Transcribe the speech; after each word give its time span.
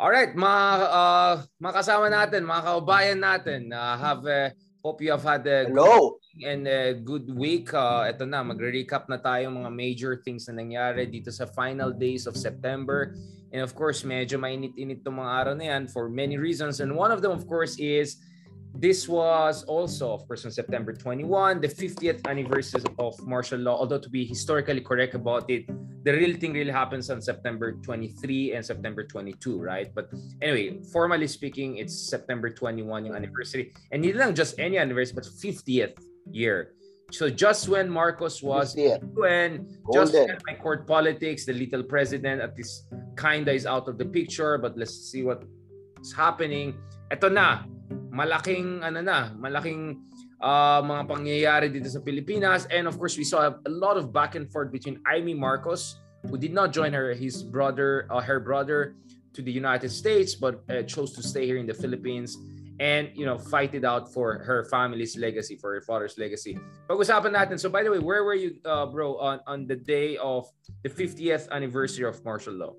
Alright, 0.00 0.32
mga, 0.32 0.64
uh, 0.88 1.44
mga 1.60 1.74
kasama 1.76 2.08
natin, 2.08 2.48
mga 2.48 2.62
kaubayan 2.72 3.20
natin, 3.20 3.68
uh, 3.68 4.00
have 4.00 4.24
uh, 4.24 4.48
hope 4.80 5.04
you 5.04 5.12
have 5.12 5.20
had 5.20 5.44
a 5.44 5.68
Hello. 5.68 6.16
good 6.16 6.40
and 6.40 6.64
a 6.64 6.96
good 6.96 7.28
week. 7.28 7.68
Uh, 7.76 8.08
ito 8.08 8.24
na, 8.24 8.40
magre-recap 8.40 9.12
na 9.12 9.20
tayo 9.20 9.52
mga 9.52 9.68
major 9.68 10.16
things 10.24 10.48
na 10.48 10.56
nangyari 10.56 11.04
dito 11.04 11.28
sa 11.28 11.44
final 11.44 11.92
days 11.92 12.24
of 12.24 12.32
September. 12.32 13.12
And 13.52 13.60
of 13.60 13.76
course, 13.76 14.00
medyo 14.00 14.40
mainit-init 14.40 15.04
itong 15.04 15.20
mga 15.20 15.32
araw 15.36 15.54
na 15.60 15.76
yan 15.76 15.84
for 15.84 16.08
many 16.08 16.40
reasons. 16.40 16.80
And 16.80 16.96
one 16.96 17.12
of 17.12 17.20
them, 17.20 17.36
of 17.36 17.44
course, 17.44 17.76
is 17.76 18.24
this 18.72 19.04
was 19.04 19.68
also, 19.68 20.16
of 20.16 20.24
course, 20.24 20.48
on 20.48 20.50
September 20.50 20.96
21, 20.96 21.60
the 21.60 21.68
50th 21.68 22.24
anniversary 22.24 22.88
of 22.96 23.20
martial 23.28 23.60
law. 23.60 23.76
Although 23.76 24.00
to 24.00 24.08
be 24.08 24.24
historically 24.24 24.80
correct 24.80 25.12
about 25.12 25.44
it, 25.52 25.68
the 26.02 26.12
real 26.12 26.36
thing 26.36 26.52
really 26.52 26.72
happens 26.72 27.10
on 27.10 27.20
September 27.20 27.72
23 27.72 28.54
and 28.54 28.64
September 28.64 29.04
22, 29.04 29.60
right? 29.60 29.92
But 29.94 30.08
anyway, 30.40 30.80
formally 30.92 31.26
speaking, 31.26 31.76
it's 31.76 31.92
September 31.92 32.48
21 32.48 33.06
yung 33.06 33.16
anniversary. 33.16 33.72
And 33.92 34.04
hindi 34.04 34.16
lang 34.16 34.34
just 34.34 34.58
any 34.58 34.78
anniversary, 34.78 35.14
but 35.20 35.28
50th 35.28 35.96
year. 36.32 36.72
So 37.12 37.28
just 37.28 37.68
when 37.68 37.90
Marcos 37.90 38.42
was 38.42 38.74
50th. 38.74 39.02
when 39.14 39.66
just 39.92 40.14
when 40.14 40.38
my 40.46 40.54
court 40.54 40.86
politics, 40.86 41.44
the 41.44 41.52
little 41.52 41.82
president 41.82 42.40
at 42.40 42.56
this 42.56 42.86
kinda 43.18 43.52
is 43.52 43.66
out 43.66 43.88
of 43.88 43.98
the 43.98 44.06
picture, 44.06 44.56
but 44.58 44.78
let's 44.78 44.94
see 44.94 45.26
what's 45.26 46.12
happening. 46.14 46.78
Ito 47.10 47.28
na, 47.28 47.66
malaking 48.14 48.86
ano 48.86 49.02
na, 49.02 49.34
malaking 49.34 50.00
uh, 50.40 50.80
mga 50.82 51.02
pangyayari 51.06 51.66
dito 51.72 51.88
sa 51.88 52.00
Pilipinas. 52.00 52.66
And 52.72 52.88
of 52.88 52.98
course, 52.98 53.16
we 53.16 53.24
saw 53.24 53.52
a 53.52 53.72
lot 53.72 53.96
of 53.96 54.12
back 54.12 54.34
and 54.34 54.48
forth 54.48 54.72
between 54.72 55.00
Amy 55.08 55.34
Marcos, 55.36 56.00
who 56.28 56.36
did 56.36 56.52
not 56.52 56.72
join 56.72 56.92
her, 56.92 57.12
his 57.12 57.44
brother, 57.44 58.08
uh, 58.10 58.20
her 58.20 58.40
brother 58.40 58.96
to 59.32 59.40
the 59.42 59.52
United 59.52 59.90
States, 59.90 60.34
but 60.34 60.64
uh, 60.68 60.82
chose 60.82 61.12
to 61.14 61.22
stay 61.22 61.46
here 61.46 61.56
in 61.56 61.66
the 61.66 61.76
Philippines 61.76 62.36
and 62.80 63.12
you 63.12 63.28
know 63.28 63.36
fight 63.36 63.76
it 63.76 63.84
out 63.84 64.08
for 64.08 64.40
her 64.40 64.64
family's 64.64 65.16
legacy, 65.16 65.54
for 65.54 65.76
her 65.76 65.84
father's 65.84 66.16
legacy. 66.16 66.58
But 66.88 66.96
Pag-usapan 66.96 67.36
natin. 67.36 67.60
So 67.60 67.68
by 67.68 67.84
the 67.84 67.92
way, 67.92 68.00
where 68.00 68.24
were 68.24 68.34
you, 68.34 68.56
uh, 68.64 68.88
bro, 68.88 69.20
on 69.20 69.40
on 69.46 69.68
the 69.68 69.76
day 69.76 70.16
of 70.16 70.48
the 70.82 70.88
50th 70.88 71.52
anniversary 71.52 72.08
of 72.08 72.24
martial 72.24 72.56
law? 72.56 72.72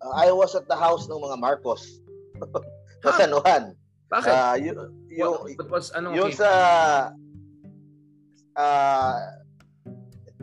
Uh, 0.00 0.16
I 0.16 0.32
was 0.32 0.56
at 0.56 0.66
the 0.66 0.74
house 0.74 1.06
ng 1.06 1.20
mga 1.20 1.38
Marcos. 1.38 2.00
sa 3.04 3.12
Huh? 3.12 3.18
San 3.18 3.30
Juan. 3.30 3.76
Bakit? 4.12 4.28
Uh, 4.36 4.56
yung, 4.60 4.78
yung, 5.08 5.34
What, 5.56 5.70
was 5.72 5.88
ano? 5.96 6.12
yung 6.12 6.28
sa 6.36 6.50
uh, 8.52 9.16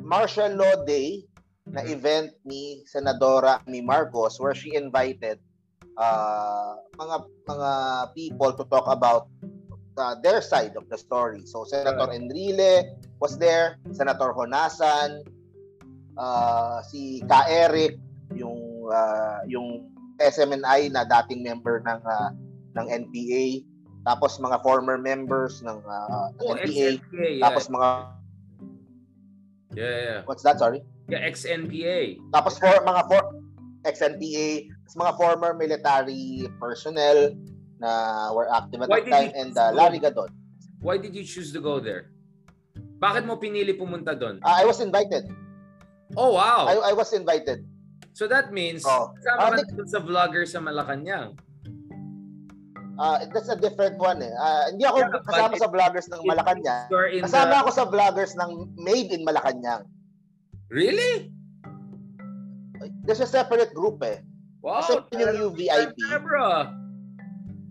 martial 0.01 0.57
law 0.57 0.81
day 0.89 1.29
na 1.69 1.85
Mhm. 1.85 1.93
event 1.93 2.29
ni 2.41 2.81
Senadora 2.89 3.61
ni 3.69 3.85
Marcos 3.85 4.41
where 4.41 4.57
she 4.57 4.73
invited 4.73 5.37
uh, 6.01 6.81
mga 6.97 7.17
mga 7.45 7.71
people 8.17 8.51
to 8.57 8.65
talk 8.73 8.89
about 8.89 9.29
uh, 10.01 10.17
their 10.25 10.41
side 10.41 10.73
of 10.73 10.89
the 10.89 10.97
story. 10.97 11.45
So 11.45 11.61
Senator 11.69 12.09
Enrile 12.09 12.97
was 13.21 13.37
there, 13.37 13.77
Senator 13.93 14.33
Honasan, 14.33 15.21
uh, 16.17 16.81
si 16.89 17.21
Ka 17.29 17.45
Eric, 17.45 18.01
yung 18.33 18.89
uh, 18.89 19.45
yung 19.45 19.93
SMNI 20.17 20.89
na 20.89 21.05
dating 21.05 21.45
member 21.45 21.85
ng 21.85 22.01
uh, 22.01 22.31
ng 22.77 22.85
NPA, 22.85 23.65
tapos 24.05 24.37
mga 24.37 24.57
former 24.61 24.97
members 24.97 25.61
ng 25.61 25.77
uh, 25.81 26.27
ng 26.37 26.45
Oh, 26.45 26.55
NPA. 26.55 26.99
Yeah. 27.13 27.41
tapos 27.41 27.69
mga 27.69 27.89
yeah, 29.75 29.97
yeah. 30.01 30.19
what's 30.25 30.43
that 30.43 30.57
sorry? 30.59 30.81
Yeah, 31.09 31.25
ex-NPA. 31.25 32.21
Tapos 32.29 32.61
for 32.61 32.73
mga 32.85 33.01
for 33.09 33.21
ex-NPA, 33.85 34.69
tapos 34.85 34.95
mga 34.97 35.13
former 35.17 35.51
military 35.57 36.45
personnel 36.61 37.33
na 37.79 38.29
were 38.35 38.49
active 38.51 38.83
at 38.83 38.89
Why 38.89 39.01
that 39.01 39.09
time 39.09 39.31
and 39.33 39.53
uh, 39.57 39.71
Larry 39.73 39.97
Gadon. 39.97 40.29
Why 40.81 40.97
did 40.97 41.15
you 41.15 41.23
choose 41.23 41.51
to 41.53 41.61
go 41.61 41.79
there? 41.79 42.11
Bakit 42.99 43.23
mo 43.23 43.39
pinili 43.39 43.71
pumunta 43.75 44.11
doon? 44.15 44.43
Uh, 44.43 44.55
I 44.59 44.67
was 44.67 44.83
invited. 44.83 45.27
Oh, 46.19 46.35
wow. 46.35 46.67
I, 46.67 46.91
I 46.91 46.93
was 46.93 47.15
invited. 47.15 47.63
So 48.11 48.27
that 48.27 48.51
means, 48.51 48.83
Oh. 48.83 49.15
kasama 49.23 49.63
ka 49.63 49.71
dun 49.71 49.87
sa 49.87 50.03
vlogger 50.03 50.43
sa 50.43 50.59
Malacanang. 50.59 51.39
Uh, 52.99 53.23
that's 53.31 53.47
a 53.47 53.55
different 53.55 53.95
one 53.95 54.19
eh. 54.19 54.33
Uh, 54.35 54.75
hindi 54.75 54.83
ako 54.83 54.97
Yeah, 54.99 55.23
kasama 55.23 55.53
sa 55.55 55.69
vloggers 55.71 56.07
ng 56.11 56.21
Malacanang. 56.27 56.87
Kasama 57.23 57.53
the... 57.55 57.59
ako 57.63 57.69
sa 57.71 57.85
vloggers 57.87 58.33
ng 58.35 58.51
Made 58.75 59.15
in 59.15 59.23
Malacanang. 59.23 59.87
Really? 60.67 61.31
There's 63.07 63.23
a 63.23 63.29
separate 63.29 63.71
group 63.71 64.03
eh. 64.03 64.19
Wow. 64.59 64.83
Kasi 64.83 64.99
yung 65.15 65.55
Big 65.55 65.71
time 65.71 65.95
UVIP. 65.95 65.95
na, 66.11 66.19
bro. 66.19 66.47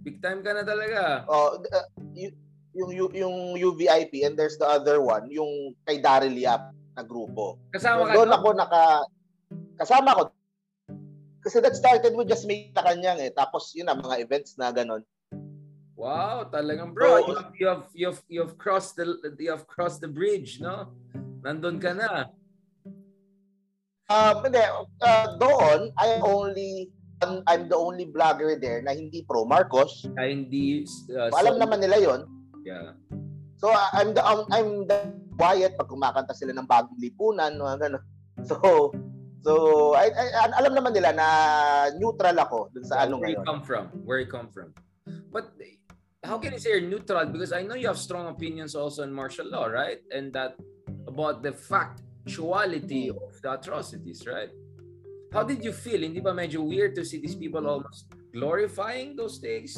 Big 0.00 0.16
time 0.25 0.41
ka 0.41 0.56
na 0.56 0.65
talaga. 0.65 1.28
Oh, 1.28 1.60
uh, 1.60 1.87
y- 2.16 2.33
yung, 2.72 2.91
yung, 2.97 3.12
yung 3.12 3.37
UVIP 3.60 4.25
and 4.25 4.33
there's 4.33 4.56
the 4.56 4.65
other 4.65 5.05
one, 5.05 5.28
yung 5.28 5.77
kay 5.84 6.00
Daryl 6.00 6.33
Yap 6.33 6.72
na 6.97 7.05
grupo. 7.05 7.60
Kasama 7.77 8.09
ka 8.09 8.16
Doon 8.16 8.33
ako 8.33 8.49
naka 8.56 8.83
kasama 9.77 10.16
ko 10.16 10.22
kasi 11.45 11.62
that 11.62 11.78
started 11.78 12.12
with 12.16 12.28
just 12.28 12.49
may 12.49 12.72
kanyang 12.75 13.21
eh. 13.22 13.31
Tapos 13.33 13.72
yun 13.77 13.87
na 13.87 13.97
mga 13.97 14.21
events 14.21 14.59
na 14.59 14.72
ganun. 14.75 15.05
Wow, 15.98 16.47
talagang 16.47 16.94
bro. 16.94 17.26
You, 17.26 17.34
have, 17.34 17.50
you 17.59 17.66
have 17.66 17.84
you 17.91 18.06
have 18.06 18.20
you 18.31 18.41
have 18.47 18.54
crossed 18.54 18.94
the 18.94 19.19
you 19.34 19.50
have 19.50 19.66
crossed 19.66 19.98
the 19.98 20.06
bridge, 20.06 20.62
no? 20.62 20.94
Nandun 21.42 21.82
ka 21.82 21.91
na. 21.91 22.31
Um, 24.06 24.41
hindi, 24.47 24.62
uh, 25.03 25.26
doon 25.42 25.91
I 25.98 26.22
only 26.22 26.94
I'm, 27.19 27.42
I'm 27.50 27.66
the 27.66 27.75
only 27.75 28.06
vlogger 28.06 28.54
there 28.62 28.78
na 28.78 28.94
hindi 28.94 29.26
pro 29.26 29.42
Marcos. 29.42 30.06
Kaya 30.14 30.31
hindi 30.31 30.86
uh, 31.10 31.34
Alam 31.34 31.59
so- 31.59 31.62
naman 31.66 31.82
nila 31.82 31.98
'yon. 31.98 32.20
Yeah. 32.62 32.94
So 33.59 33.75
uh, 33.75 33.91
I'm 33.91 34.15
the 34.15 34.22
um, 34.22 34.47
I'm 34.54 34.86
the 34.86 35.10
quiet 35.34 35.75
pag 35.75 35.91
kumakanta 35.91 36.30
sila 36.30 36.54
ng 36.54 36.70
bagong 36.70 36.94
lipunan 37.03 37.59
mga 37.59 37.91
ganun. 37.91 38.04
So 38.47 38.94
so 39.42 39.53
I, 39.98 40.15
I, 40.15 40.47
alam 40.62 40.78
naman 40.78 40.94
nila 40.94 41.10
na 41.10 41.26
neutral 41.98 42.38
ako 42.38 42.70
dun 42.70 42.86
sa 42.86 43.03
ano 43.03 43.19
where 43.19 43.34
you 43.34 43.42
ngayon. 43.42 43.50
come 43.50 43.62
from? 43.66 43.84
Where 44.06 44.22
you 44.22 44.30
come 44.30 44.47
from? 44.47 44.70
But 45.34 45.59
how 46.25 46.39
can 46.39 46.53
you 46.53 46.59
say 46.59 46.71
you're 46.71 46.89
neutral? 46.89 47.27
Because 47.27 47.53
I 47.53 47.62
know 47.62 47.75
you 47.75 47.87
have 47.87 47.99
strong 47.99 48.27
opinions 48.27 48.75
also 48.75 49.03
in 49.03 49.12
martial 49.12 49.47
law, 49.47 49.67
right? 49.67 49.99
And 50.11 50.33
that 50.33 50.56
about 51.06 51.43
the 51.43 51.53
factuality 51.53 53.11
of 53.11 53.41
the 53.43 53.53
atrocities, 53.53 54.27
right? 54.27 54.51
How 55.33 55.45
did 55.45 55.62
you 55.62 55.73
feel? 55.73 56.01
Hindi 56.01 56.21
ba 56.21 56.33
medyo 56.33 56.65
weird 56.67 56.95
to 56.97 57.05
see 57.05 57.21
these 57.21 57.37
people 57.37 57.67
almost 57.69 58.11
glorifying 58.33 59.15
those 59.15 59.39
days? 59.39 59.77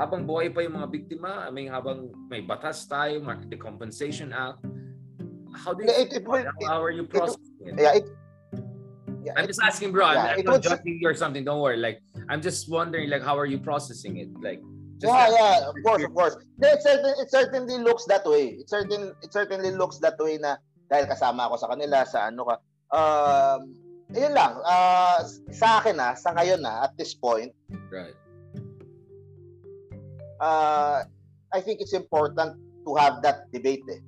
Habang 0.00 0.24
buhay 0.26 0.48
pa 0.48 0.64
yung 0.64 0.72
mga 0.80 0.88
biktima, 0.88 1.46
I 1.46 1.50
mean, 1.52 1.68
habang 1.68 2.10
may 2.32 2.40
batas 2.40 2.88
tayo, 2.88 3.20
the 3.46 3.56
Compensation 3.60 4.32
Act, 4.32 4.64
how 5.52 5.76
do 5.76 5.84
you 5.84 5.90
It- 5.92 6.16
feel? 6.16 6.34
it 6.34 6.48
how, 6.64 6.80
are 6.80 6.90
you 6.90 7.04
processing 7.04 7.60
it? 7.60 7.76
Yeah, 7.76 8.00
it, 8.00 8.08
yeah, 9.22 9.36
I'm 9.36 9.46
just 9.46 9.60
asking, 9.60 9.92
bro. 9.92 10.08
I'm, 10.08 10.16
Yeah, 10.16 10.34
I'm 10.40 10.44
not 10.48 10.62
judging 10.64 10.98
you 10.98 11.06
or 11.06 11.14
something. 11.14 11.44
Don't 11.44 11.60
worry. 11.60 11.76
Like, 11.76 12.00
I'm 12.32 12.40
just 12.40 12.72
wondering, 12.72 13.12
like, 13.12 13.22
how 13.22 13.36
are 13.36 13.44
you 13.44 13.60
processing 13.60 14.16
it? 14.16 14.32
Like, 14.40 14.64
yeah, 15.02 15.26
yeah, 15.30 15.54
of 15.68 15.76
course, 15.82 16.02
of 16.04 16.14
course. 16.14 16.34
It, 16.62 16.82
certain, 16.82 17.14
it 17.18 17.30
certainly 17.30 17.78
looks 17.78 18.06
that 18.06 18.24
way. 18.24 18.62
It 18.62 18.68
certain 18.70 19.14
it 19.22 19.32
certainly 19.32 19.70
looks 19.70 19.98
that 19.98 20.18
way 20.18 20.38
na 20.38 20.56
dahil 20.86 21.10
kasama 21.10 21.48
ako 21.48 21.56
sa 21.58 21.68
kanila 21.72 22.06
sa 22.06 22.30
ano 22.30 22.42
ka. 22.46 22.56
Um, 22.92 23.60
yun 24.12 24.36
lang. 24.36 24.60
Uh, 24.60 25.24
sa 25.50 25.80
akin 25.80 25.96
na, 25.96 26.12
sa 26.14 26.36
ngayon 26.36 26.60
na 26.60 26.84
at 26.84 26.92
this 27.00 27.16
point, 27.16 27.50
right. 27.88 28.16
uh, 30.40 31.02
I 31.52 31.60
think 31.64 31.80
it's 31.80 31.96
important 31.96 32.60
to 32.84 32.90
have 33.00 33.24
that 33.24 33.48
debate 33.52 33.84
eh. 33.88 34.00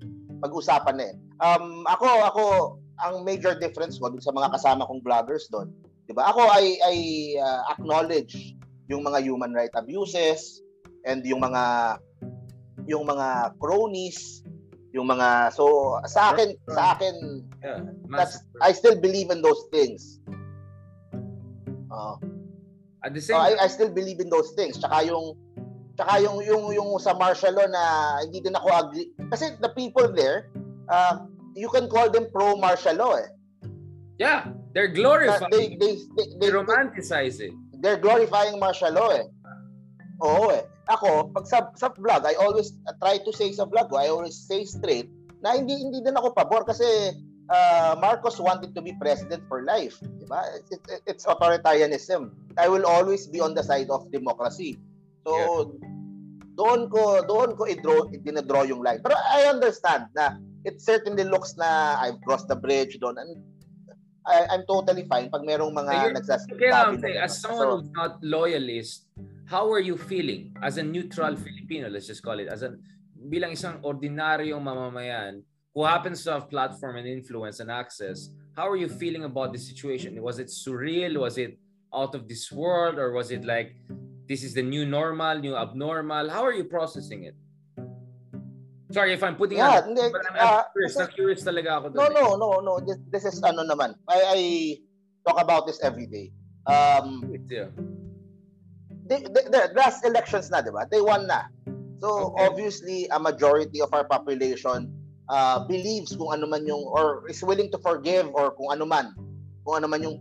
Pag-usapan 0.44 0.94
na 1.00 1.04
eh. 1.08 1.16
Um, 1.40 1.88
ako, 1.88 2.08
ako, 2.28 2.42
ang 3.00 3.24
major 3.24 3.56
difference 3.56 3.96
ko 3.96 4.12
sa 4.20 4.30
mga 4.30 4.52
kasama 4.54 4.86
kong 4.86 5.02
vloggers 5.02 5.48
doon, 5.48 5.72
di 6.04 6.12
ba? 6.12 6.30
Ako, 6.30 6.46
I, 6.52 6.64
I 6.84 6.96
uh, 7.40 7.62
acknowledge 7.72 8.54
yung 8.92 9.02
mga 9.08 9.24
human 9.24 9.56
right 9.56 9.72
abuses 9.72 10.63
and 11.04 11.24
yung 11.24 11.40
mga 11.40 11.96
yung 12.84 13.04
mga 13.04 13.56
cronies, 13.56 14.44
yung 14.92 15.08
mga 15.08 15.52
so 15.52 15.96
sa 16.04 16.32
akin 16.32 16.52
sa 16.68 16.96
akin 16.96 17.14
Yeah. 17.64 17.80
that's. 18.12 18.44
I 18.60 18.76
still 18.76 18.92
believe 19.00 19.32
in 19.32 19.40
those 19.40 19.64
things. 19.72 20.20
Uh, 21.88 22.20
At 23.00 23.12
the 23.16 23.20
So 23.24 23.32
same 23.32 23.40
I, 23.40 23.64
I 23.64 23.68
still 23.72 23.88
believe 23.88 24.20
in 24.20 24.28
those 24.28 24.52
things. 24.52 24.76
Tsaka 24.76 25.00
yung 25.08 25.32
tsaka 25.96 26.20
yung 26.20 26.44
yung 26.44 26.64
yung 26.76 26.90
sa 27.00 27.16
martial 27.16 27.56
law 27.56 27.64
na 27.64 27.84
hindi 28.20 28.44
din 28.44 28.52
ako 28.52 28.68
agree 28.68 29.08
kasi 29.30 29.54
the 29.64 29.70
people 29.72 30.10
there 30.12 30.50
uh, 30.90 31.22
you 31.54 31.70
can 31.72 31.86
call 31.88 32.10
them 32.10 32.26
pro 32.34 32.52
martial 32.58 32.98
law 32.98 33.14
eh. 33.16 33.30
yeah, 34.18 34.50
they're 34.74 34.90
glorifying. 34.92 35.48
They, 35.54 35.78
they, 35.80 35.94
they, 36.18 36.26
They 36.36 36.48
they, 36.48 36.50
romanticize 36.50 37.38
it. 37.40 37.54
they're 37.80 37.96
glorifying 38.00 38.58
martial 38.58 38.90
law 38.92 39.08
eh. 39.14 39.24
Oo 40.20 40.50
eh. 40.52 40.66
Ako, 40.88 41.32
pag 41.32 41.46
sa, 41.48 41.58
sa 41.76 41.88
vlog, 41.92 42.28
I 42.28 42.36
always 42.36 42.76
try 43.00 43.16
to 43.16 43.32
say 43.32 43.52
sa 43.56 43.64
vlog 43.64 43.88
ko, 43.88 43.96
I 43.96 44.12
always 44.12 44.36
say 44.36 44.68
straight 44.68 45.08
na 45.44 45.60
hindi 45.60 45.76
hindi 45.76 46.00
din 46.00 46.16
ako 46.16 46.32
pabor 46.32 46.64
kasi 46.64 47.12
uh, 47.52 47.92
Marcos 48.00 48.40
wanted 48.40 48.72
to 48.72 48.80
be 48.80 48.96
president 48.96 49.44
for 49.44 49.60
life. 49.64 50.00
Diba? 50.00 50.40
It, 50.56 50.80
it, 50.88 51.00
it's 51.04 51.24
authoritarianism. 51.28 52.32
I 52.56 52.72
will 52.72 52.88
always 52.88 53.28
be 53.28 53.44
on 53.44 53.52
the 53.52 53.60
side 53.60 53.92
of 53.92 54.08
democracy. 54.08 54.80
So, 55.28 55.32
yeah. 55.36 55.92
doon 56.54 56.80
ko 56.88 57.20
doon 57.26 57.58
ko 57.58 57.68
i-draw 57.68 58.08
i-draw 58.14 58.64
yung 58.64 58.80
line. 58.80 59.04
Pero 59.04 59.16
I 59.16 59.50
understand 59.52 60.08
na 60.16 60.40
it 60.64 60.80
certainly 60.80 61.28
looks 61.28 61.56
na 61.60 62.00
I've 62.00 62.20
crossed 62.24 62.48
the 62.48 62.56
bridge 62.56 62.96
doon 63.02 63.20
and 63.20 63.42
I, 64.24 64.48
I'm 64.48 64.64
totally 64.64 65.04
fine 65.04 65.28
pag 65.28 65.44
merong 65.44 65.76
mga 65.76 66.16
nagsasabi 66.16 66.56
kaya, 66.56 66.96
na 66.96 67.28
as 67.28 67.36
someone 67.36 67.60
so, 67.60 67.76
who's 67.76 67.92
not 67.92 68.16
loyalist, 68.24 69.04
how 69.46 69.70
are 69.70 69.80
you 69.80 69.96
feeling 69.96 70.54
as 70.62 70.78
a 70.78 70.82
neutral 70.82 71.36
Filipino, 71.36 71.88
let's 71.88 72.06
just 72.06 72.22
call 72.22 72.38
it, 72.38 72.48
as 72.48 72.62
an 72.62 72.80
bilang 73.28 73.52
isang 73.56 73.80
ordinaryong 73.80 74.60
mamamayan 74.60 75.40
who 75.72 75.84
happens 75.84 76.22
to 76.24 76.32
have 76.32 76.48
platform 76.48 76.96
and 76.96 77.08
influence 77.08 77.60
and 77.60 77.70
access, 77.70 78.30
how 78.56 78.68
are 78.68 78.76
you 78.76 78.88
feeling 78.88 79.24
about 79.24 79.52
the 79.52 79.58
situation? 79.58 80.14
Was 80.22 80.38
it 80.38 80.46
surreal? 80.46 81.18
Was 81.18 81.36
it 81.36 81.58
out 81.92 82.14
of 82.14 82.28
this 82.28 82.52
world? 82.52 82.98
Or 82.98 83.10
was 83.12 83.32
it 83.32 83.44
like, 83.44 83.74
this 84.28 84.44
is 84.44 84.54
the 84.54 84.62
new 84.62 84.86
normal, 84.86 85.38
new 85.40 85.56
abnormal? 85.56 86.30
How 86.30 86.44
are 86.44 86.52
you 86.54 86.64
processing 86.64 87.24
it? 87.24 87.34
Sorry 88.92 89.12
if 89.12 89.24
I'm 89.24 89.34
putting 89.34 89.58
yeah, 89.58 89.82
on, 89.82 89.90
hindi, 89.90 90.06
but 90.12 90.22
I'm, 90.30 90.38
uh, 90.38 90.62
curious, 90.70 90.94
kasi, 90.94 91.12
curious 91.12 91.42
talaga 91.42 91.82
ako. 91.82 91.88
No, 91.98 92.06
no, 92.06 92.36
no, 92.36 92.60
no. 92.62 92.78
This, 92.78 92.98
this 93.10 93.24
is 93.26 93.42
ano 93.42 93.66
naman. 93.66 93.98
I, 94.06 94.18
I 94.22 94.40
talk 95.26 95.42
about 95.42 95.66
this 95.66 95.82
every 95.82 96.06
day. 96.06 96.30
Um, 96.70 97.26
yeah. 97.50 97.74
The, 99.04 99.20
the, 99.28 99.42
the 99.52 99.62
last 99.76 100.04
elections 100.04 100.48
na, 100.48 100.64
di 100.64 100.72
ba? 100.72 100.88
They 100.88 101.00
won 101.00 101.28
na. 101.28 101.48
So, 102.00 102.32
okay. 102.32 102.46
obviously, 102.48 102.98
a 103.12 103.20
majority 103.20 103.80
of 103.80 103.92
our 103.92 104.04
population 104.04 104.92
uh, 105.28 105.64
believes 105.64 106.16
kung 106.16 106.32
ano 106.32 106.48
man 106.48 106.64
yung 106.68 106.84
or 106.84 107.24
is 107.28 107.40
willing 107.44 107.70
to 107.72 107.78
forgive 107.80 108.28
or 108.32 108.52
kung 108.56 108.72
ano 108.72 108.84
man 108.84 109.12
kung 109.64 109.80
ano 109.80 109.88
man 109.88 110.04
yung 110.04 110.18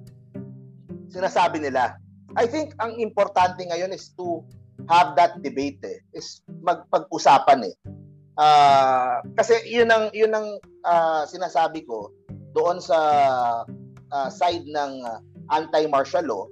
sinasabi 1.12 1.60
nila. 1.60 2.00
I 2.34 2.48
think 2.48 2.74
ang 2.82 2.98
importante 2.98 3.62
ngayon 3.68 3.94
is 3.94 4.10
to 4.18 4.42
have 4.90 5.14
that 5.20 5.44
debate 5.46 5.84
eh. 5.86 6.02
Is 6.16 6.42
magpag-usapan 6.64 7.70
eh. 7.70 7.76
Uh, 8.34 9.22
kasi 9.38 9.62
yun 9.70 9.94
ang 9.94 10.10
yun 10.10 10.34
ang 10.34 10.58
uh, 10.82 11.22
sinasabi 11.30 11.86
ko 11.86 12.10
doon 12.58 12.82
sa 12.82 12.98
uh, 14.10 14.30
side 14.34 14.66
ng 14.66 14.92
uh, 15.06 15.22
anti-martial 15.54 16.26
law, 16.26 16.44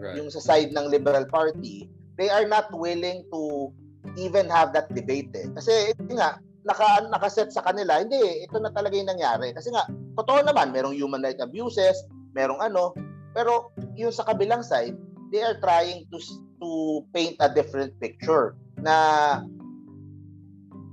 right. 0.00 0.16
yung 0.16 0.32
sa 0.32 0.40
side 0.40 0.72
ng 0.72 0.88
Liberal 0.88 1.28
Party, 1.28 1.86
they 2.16 2.32
are 2.32 2.48
not 2.48 2.72
willing 2.72 3.22
to 3.28 3.68
even 4.16 4.48
have 4.48 4.72
that 4.72 4.88
debate 4.96 5.30
eh. 5.36 5.46
Kasi 5.52 5.92
nga 6.16 6.40
naka 6.64 7.08
nakaset 7.12 7.52
sa 7.52 7.64
kanila, 7.64 8.00
hindi, 8.00 8.44
ito 8.44 8.56
na 8.56 8.72
talaga 8.72 8.96
yung 8.96 9.12
nangyari. 9.12 9.52
Kasi 9.52 9.68
nga, 9.72 9.84
totoo 10.16 10.44
naman, 10.44 10.72
merong 10.72 10.96
human 10.96 11.20
rights 11.20 11.40
abuses, 11.40 11.96
merong 12.32 12.60
ano, 12.60 12.96
pero 13.36 13.72
yung 13.96 14.12
sa 14.12 14.24
kabilang 14.24 14.64
side, 14.64 14.96
they 15.30 15.44
are 15.44 15.56
trying 15.62 16.04
to 16.10 16.18
to 16.60 17.00
paint 17.16 17.38
a 17.40 17.48
different 17.48 17.94
picture 18.02 18.58
na 18.80 19.40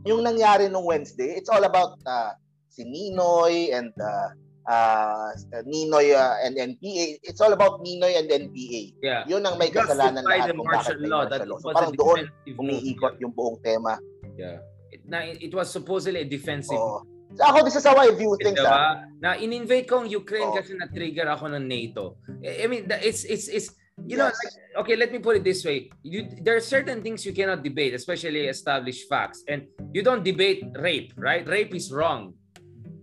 yung 0.07 0.23
nangyari 0.23 0.71
nung 0.71 0.87
Wednesday, 0.87 1.35
it's 1.35 1.51
all 1.51 1.63
about 1.67 1.99
uh, 2.07 2.31
si 2.71 2.87
Ninoy 2.87 3.75
and 3.75 3.91
uh, 3.99 4.31
uh, 4.67 5.31
Ninoy 5.63 6.13
uh, 6.13 6.43
and 6.43 6.55
NPA. 6.55 7.23
It's 7.23 7.41
all 7.41 7.51
about 7.55 7.81
Ninoy 7.81 8.19
and 8.19 8.27
NPA. 8.27 8.93
Yeah. 9.01 9.23
Yun 9.25 9.43
ang 9.47 9.57
may 9.57 9.71
kasalanan 9.71 10.27
lahat 10.27 10.53
kung 10.53 10.67
bakit 10.67 10.99
may 10.99 11.09
martial 11.09 11.47
law. 11.49 11.57
So 11.59 11.71
parang 11.73 11.95
doon 11.95 12.27
umiikot 12.45 13.17
yung 13.23 13.31
buong 13.33 13.63
tema. 13.63 13.97
Yeah 14.37 14.59
na 15.07 15.23
it 15.23 15.53
was 15.55 15.71
supposedly 15.71 16.21
a 16.21 16.27
defensive 16.27 16.77
oh. 16.77 17.03
So 17.35 17.43
ako, 17.43 17.67
this 17.67 17.75
is 17.75 17.83
how 17.83 17.99
I 17.99 18.15
view 18.15 18.39
things. 18.39 18.55
Diba? 18.55 18.71
Ah. 18.71 19.03
Na 19.19 19.35
in-invade 19.35 19.83
ko 19.83 19.99
ang 19.99 20.07
Ukraine 20.07 20.47
oh. 20.47 20.55
kasi 20.55 20.79
na-trigger 20.79 21.27
ako 21.27 21.51
ng 21.51 21.67
NATO. 21.67 22.15
I 22.39 22.71
mean, 22.71 22.87
it's, 23.03 23.27
it's, 23.27 23.51
it's, 23.51 23.75
you 24.07 24.15
yes. 24.15 24.19
know, 24.23 24.31
like, 24.31 24.55
okay, 24.87 24.95
let 24.95 25.11
me 25.11 25.19
put 25.19 25.35
it 25.35 25.43
this 25.43 25.59
way. 25.67 25.91
You, 26.07 26.31
there 26.39 26.55
are 26.55 26.63
certain 26.63 27.03
things 27.03 27.27
you 27.27 27.35
cannot 27.35 27.67
debate, 27.67 27.93
especially 27.93 28.47
established 28.47 29.11
facts. 29.11 29.43
And 29.43 29.67
you 29.91 30.07
don't 30.07 30.23
debate 30.23 30.63
rape, 30.79 31.11
right? 31.19 31.45
Rape 31.45 31.75
is 31.75 31.91
wrong. 31.91 32.31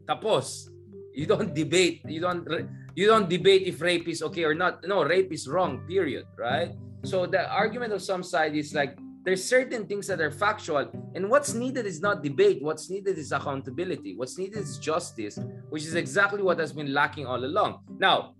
Tapos. 0.08 0.72
You 1.14 1.26
don't 1.26 1.55
debate. 1.55 2.02
You 2.05 2.20
don't 2.20 2.43
you 2.99 3.06
don't 3.06 3.31
debate 3.31 3.70
if 3.70 3.81
rape 3.81 4.11
is 4.11 4.22
okay 4.22 4.44
or 4.44 4.55
not. 4.55 4.82
No, 4.82 5.06
rape 5.06 5.32
is 5.32 5.46
wrong, 5.46 5.87
period, 5.87 6.26
right? 6.37 6.75
So 7.06 7.26
the 7.26 7.46
argument 7.46 7.94
of 7.94 8.02
some 8.02 8.22
side 8.22 8.58
is 8.58 8.75
like 8.75 8.99
there's 9.25 9.43
certain 9.43 9.87
things 9.87 10.06
that 10.06 10.20
are 10.20 10.31
factual 10.31 10.90
and 11.16 11.31
what's 11.31 11.55
needed 11.55 11.87
is 11.87 12.00
not 12.05 12.22
debate 12.22 12.61
what's 12.61 12.93
needed 12.93 13.16
is 13.16 13.32
accountability 13.32 14.12
what's 14.14 14.37
needed 14.37 14.61
is 14.61 14.76
justice 14.76 15.40
which 15.72 15.88
is 15.88 15.96
exactly 15.96 16.44
what 16.44 16.61
has 16.61 16.76
been 16.76 16.93
lacking 16.93 17.25
all 17.25 17.40
along 17.40 17.81
now 17.96 18.37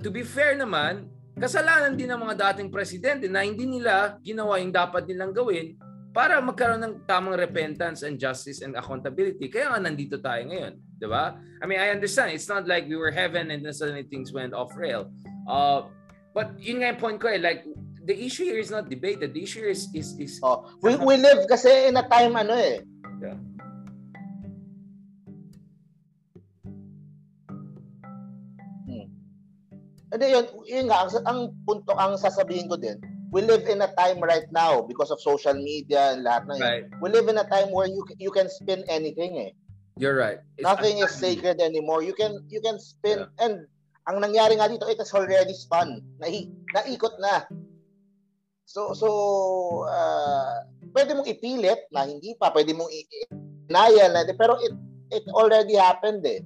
to 0.00 0.08
be 0.08 0.24
fair 0.24 0.56
naman 0.56 1.12
kasalanan 1.36 1.92
din 1.92 2.08
ng 2.08 2.20
mga 2.24 2.40
dating 2.40 2.72
presidente 2.72 3.28
na 3.28 3.44
hindi 3.44 3.68
nila 3.68 4.16
ginawa 4.24 4.56
yung 4.56 4.72
dapat 4.72 5.04
nilang 5.04 5.36
gawin 5.36 5.76
para 6.14 6.38
magkaroon 6.38 6.78
ng 6.78 6.94
tamang 7.10 7.34
repentance 7.34 8.06
and 8.06 8.22
justice 8.22 8.62
and 8.62 8.78
accountability. 8.78 9.50
Kaya 9.50 9.74
nga 9.74 9.82
nandito 9.82 10.22
tayo 10.22 10.46
ngayon, 10.46 10.78
'di 11.02 11.10
ba? 11.10 11.34
I 11.58 11.66
mean, 11.66 11.82
I 11.82 11.90
understand 11.90 12.30
it's 12.30 12.46
not 12.46 12.70
like 12.70 12.86
we 12.86 12.94
were 12.94 13.10
heaven 13.10 13.50
and 13.50 13.66
then 13.66 13.74
suddenly 13.74 14.06
things 14.06 14.30
went 14.30 14.54
off 14.54 14.70
rail. 14.78 15.10
Uh, 15.50 15.90
but 16.30 16.54
yun 16.62 16.86
nga 16.86 16.94
yung 16.94 17.02
point 17.02 17.18
ko 17.18 17.26
eh, 17.34 17.42
like 17.42 17.66
the 18.06 18.14
issue 18.14 18.46
here 18.46 18.62
is 18.62 18.70
not 18.70 18.86
debated. 18.86 19.34
The 19.34 19.42
issue 19.42 19.66
is 19.66 19.90
is 19.90 20.14
is 20.22 20.38
oh, 20.46 20.70
we 20.86 20.94
we 21.02 21.18
live 21.18 21.50
kasi 21.50 21.90
in 21.90 21.98
a 21.98 22.06
time 22.06 22.38
ano 22.38 22.54
eh. 22.54 22.78
Yeah. 23.18 23.38
Hmm. 28.86 29.06
Hindi 30.14 30.26
yun, 30.30 30.44
yun 30.62 30.86
nga, 30.86 31.10
ang, 31.10 31.10
ang 31.26 31.40
punto, 31.66 31.90
ang 31.98 32.14
sasabihin 32.14 32.70
ko 32.70 32.78
din, 32.78 33.02
we 33.34 33.42
live 33.42 33.66
in 33.66 33.82
a 33.82 33.90
time 33.98 34.22
right 34.22 34.46
now 34.54 34.86
because 34.86 35.10
of 35.10 35.18
social 35.18 35.58
media 35.58 36.14
and 36.14 36.22
lahat 36.22 36.46
ng 36.54 36.60
right. 36.62 36.86
We 37.02 37.10
live 37.10 37.26
in 37.26 37.42
a 37.42 37.46
time 37.50 37.74
where 37.74 37.90
you 37.90 38.06
you 38.22 38.30
can 38.30 38.46
spin 38.46 38.86
anything 38.86 39.42
eh. 39.42 39.50
You're 39.98 40.14
right. 40.14 40.38
It's 40.54 40.62
Nothing 40.62 41.02
is 41.02 41.10
sacred 41.10 41.58
anymore. 41.58 42.06
You 42.06 42.14
can 42.14 42.46
you 42.46 42.62
can 42.62 42.78
spin 42.78 43.26
yeah. 43.26 43.42
and 43.42 43.66
ang 44.06 44.22
nangyari 44.22 44.54
nga 44.54 44.70
dito, 44.70 44.86
it 44.86 45.02
has 45.02 45.10
already 45.10 45.50
spun. 45.50 45.98
Nai, 46.22 46.46
naikot 46.76 47.18
na. 47.18 47.42
So, 48.64 48.94
so 48.94 49.08
uh, 49.88 50.64
pwede 50.94 51.16
mong 51.16 51.28
ipilit 51.28 51.88
na 51.90 52.04
hindi 52.04 52.36
pa, 52.36 52.52
pwede 52.52 52.76
mong 52.76 52.92
i-denial 52.92 54.12
na, 54.12 54.28
pero 54.36 54.60
it, 54.60 54.72
it 55.12 55.24
already 55.32 55.76
happened 55.76 56.24
eh. 56.24 56.44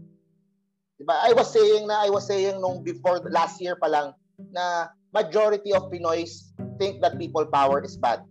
Diba? 0.99 1.14
I 1.14 1.35
was 1.35 1.50
saying 1.50 1.87
na, 1.87 2.07
I 2.07 2.11
was 2.11 2.26
saying 2.26 2.59
nung 2.62 2.83
before, 2.83 3.23
last 3.30 3.59
year 3.62 3.78
pa 3.78 3.87
lang, 3.90 4.14
na 4.50 4.90
majority 5.14 5.75
of 5.75 5.90
Pinoys 5.90 6.48
think 6.78 7.02
that 7.02 7.18
people 7.18 7.44
power 7.47 7.82
is 7.82 7.99
bad. 7.99 8.23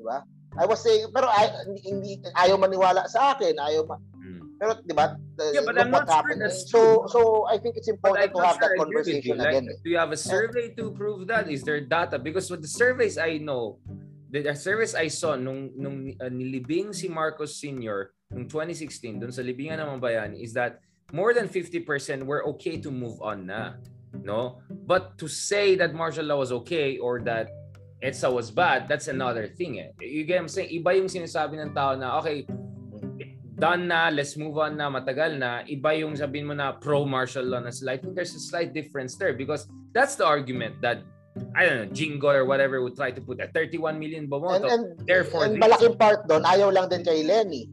Diba? 0.00 0.24
I 0.58 0.64
was 0.66 0.82
saying, 0.84 1.08
pero 1.14 1.28
ay, 1.32 1.48
hindi, 1.84 2.20
ayaw 2.36 2.60
maniwala 2.60 3.08
sa 3.08 3.32
akin, 3.32 3.56
ayaw 3.56 3.88
ma- 3.88 4.02
pero 4.62 4.78
'di 4.78 4.94
ba? 4.94 5.18
Yeah, 5.50 5.66
but 5.66 5.74
I'm 5.74 5.90
not 5.90 6.06
sure 6.06 6.38
that's 6.38 6.70
So 6.70 7.10
so 7.10 7.50
I 7.50 7.58
think 7.58 7.74
it's 7.74 7.90
important 7.90 8.30
to 8.30 8.38
have 8.46 8.62
sure 8.62 8.70
that 8.70 8.78
conversation 8.78 9.42
again. 9.42 9.66
Like, 9.66 9.82
do 9.82 9.90
you 9.90 9.98
have 9.98 10.14
a 10.14 10.20
survey 10.20 10.70
to 10.78 10.94
prove 10.94 11.26
that? 11.26 11.50
Is 11.50 11.66
there 11.66 11.82
data? 11.82 12.14
Because 12.14 12.46
with 12.46 12.62
the 12.62 12.70
surveys 12.70 13.18
I 13.18 13.42
know, 13.42 13.82
the, 14.30 14.46
the 14.46 14.54
surveys 14.54 14.94
I 14.94 15.10
saw 15.10 15.34
nung 15.34 15.74
nung 15.74 16.14
uh, 16.22 16.30
nilibing 16.30 16.94
si 16.94 17.10
Marcos 17.10 17.58
Sr. 17.58 18.14
nung 18.30 18.46
2016 18.46 19.18
dun 19.18 19.34
sa 19.34 19.42
libingan 19.42 19.82
ng 19.82 19.98
bayan 19.98 20.38
is 20.38 20.54
that 20.54 20.78
more 21.10 21.34
than 21.34 21.50
50% 21.50 21.82
were 22.22 22.46
okay 22.54 22.78
to 22.78 22.94
move 22.94 23.18
on 23.18 23.50
na. 23.50 23.74
No? 24.20 24.60
But 24.68 25.16
to 25.18 25.28
say 25.28 25.74
that 25.76 25.94
martial 25.94 26.26
law 26.26 26.36
was 26.36 26.52
okay 26.64 26.98
or 26.98 27.20
that 27.24 27.48
EDSA 28.02 28.32
was 28.32 28.50
bad, 28.50 28.88
that's 28.88 29.08
another 29.08 29.48
thing 29.48 29.78
eh. 29.78 29.90
You 30.00 30.24
get 30.24 30.42
what 30.42 30.42
I'm 30.42 30.48
saying? 30.48 30.70
Iba 30.74 30.98
yung 30.98 31.08
sinasabi 31.08 31.56
ng 31.62 31.72
tao 31.72 31.94
na, 31.94 32.18
okay, 32.18 32.44
done 33.54 33.86
na, 33.86 34.10
let's 34.10 34.36
move 34.36 34.58
on 34.58 34.76
na, 34.76 34.90
matagal 34.90 35.38
na, 35.38 35.62
iba 35.70 35.94
yung 35.94 36.18
sabihin 36.18 36.50
mo 36.50 36.54
na 36.54 36.74
pro-martial 36.74 37.46
law 37.46 37.62
na 37.62 37.70
sila. 37.70 37.94
I 37.94 37.98
think 38.02 38.18
there's 38.18 38.34
a 38.34 38.42
slight 38.42 38.74
difference 38.74 39.14
there 39.14 39.32
because 39.32 39.70
that's 39.94 40.18
the 40.18 40.26
argument 40.26 40.82
that 40.82 41.06
I 41.56 41.64
don't 41.64 41.78
know, 41.78 41.90
Jingo 41.94 42.28
or 42.28 42.44
whatever 42.44 42.82
would 42.82 42.96
try 42.96 43.10
to 43.10 43.20
put 43.20 43.38
that 43.38 43.54
31 43.54 43.98
million 43.98 44.28
bomoto. 44.28 44.68
And, 44.68 44.68
and, 44.68 44.84
Therefore, 45.08 45.48
and 45.48 45.56
malaking 45.56 45.96
part 45.96 46.28
doon, 46.28 46.44
ayaw 46.44 46.68
lang 46.68 46.92
din 46.92 47.00
kay 47.00 47.24
Lenny. 47.24 47.70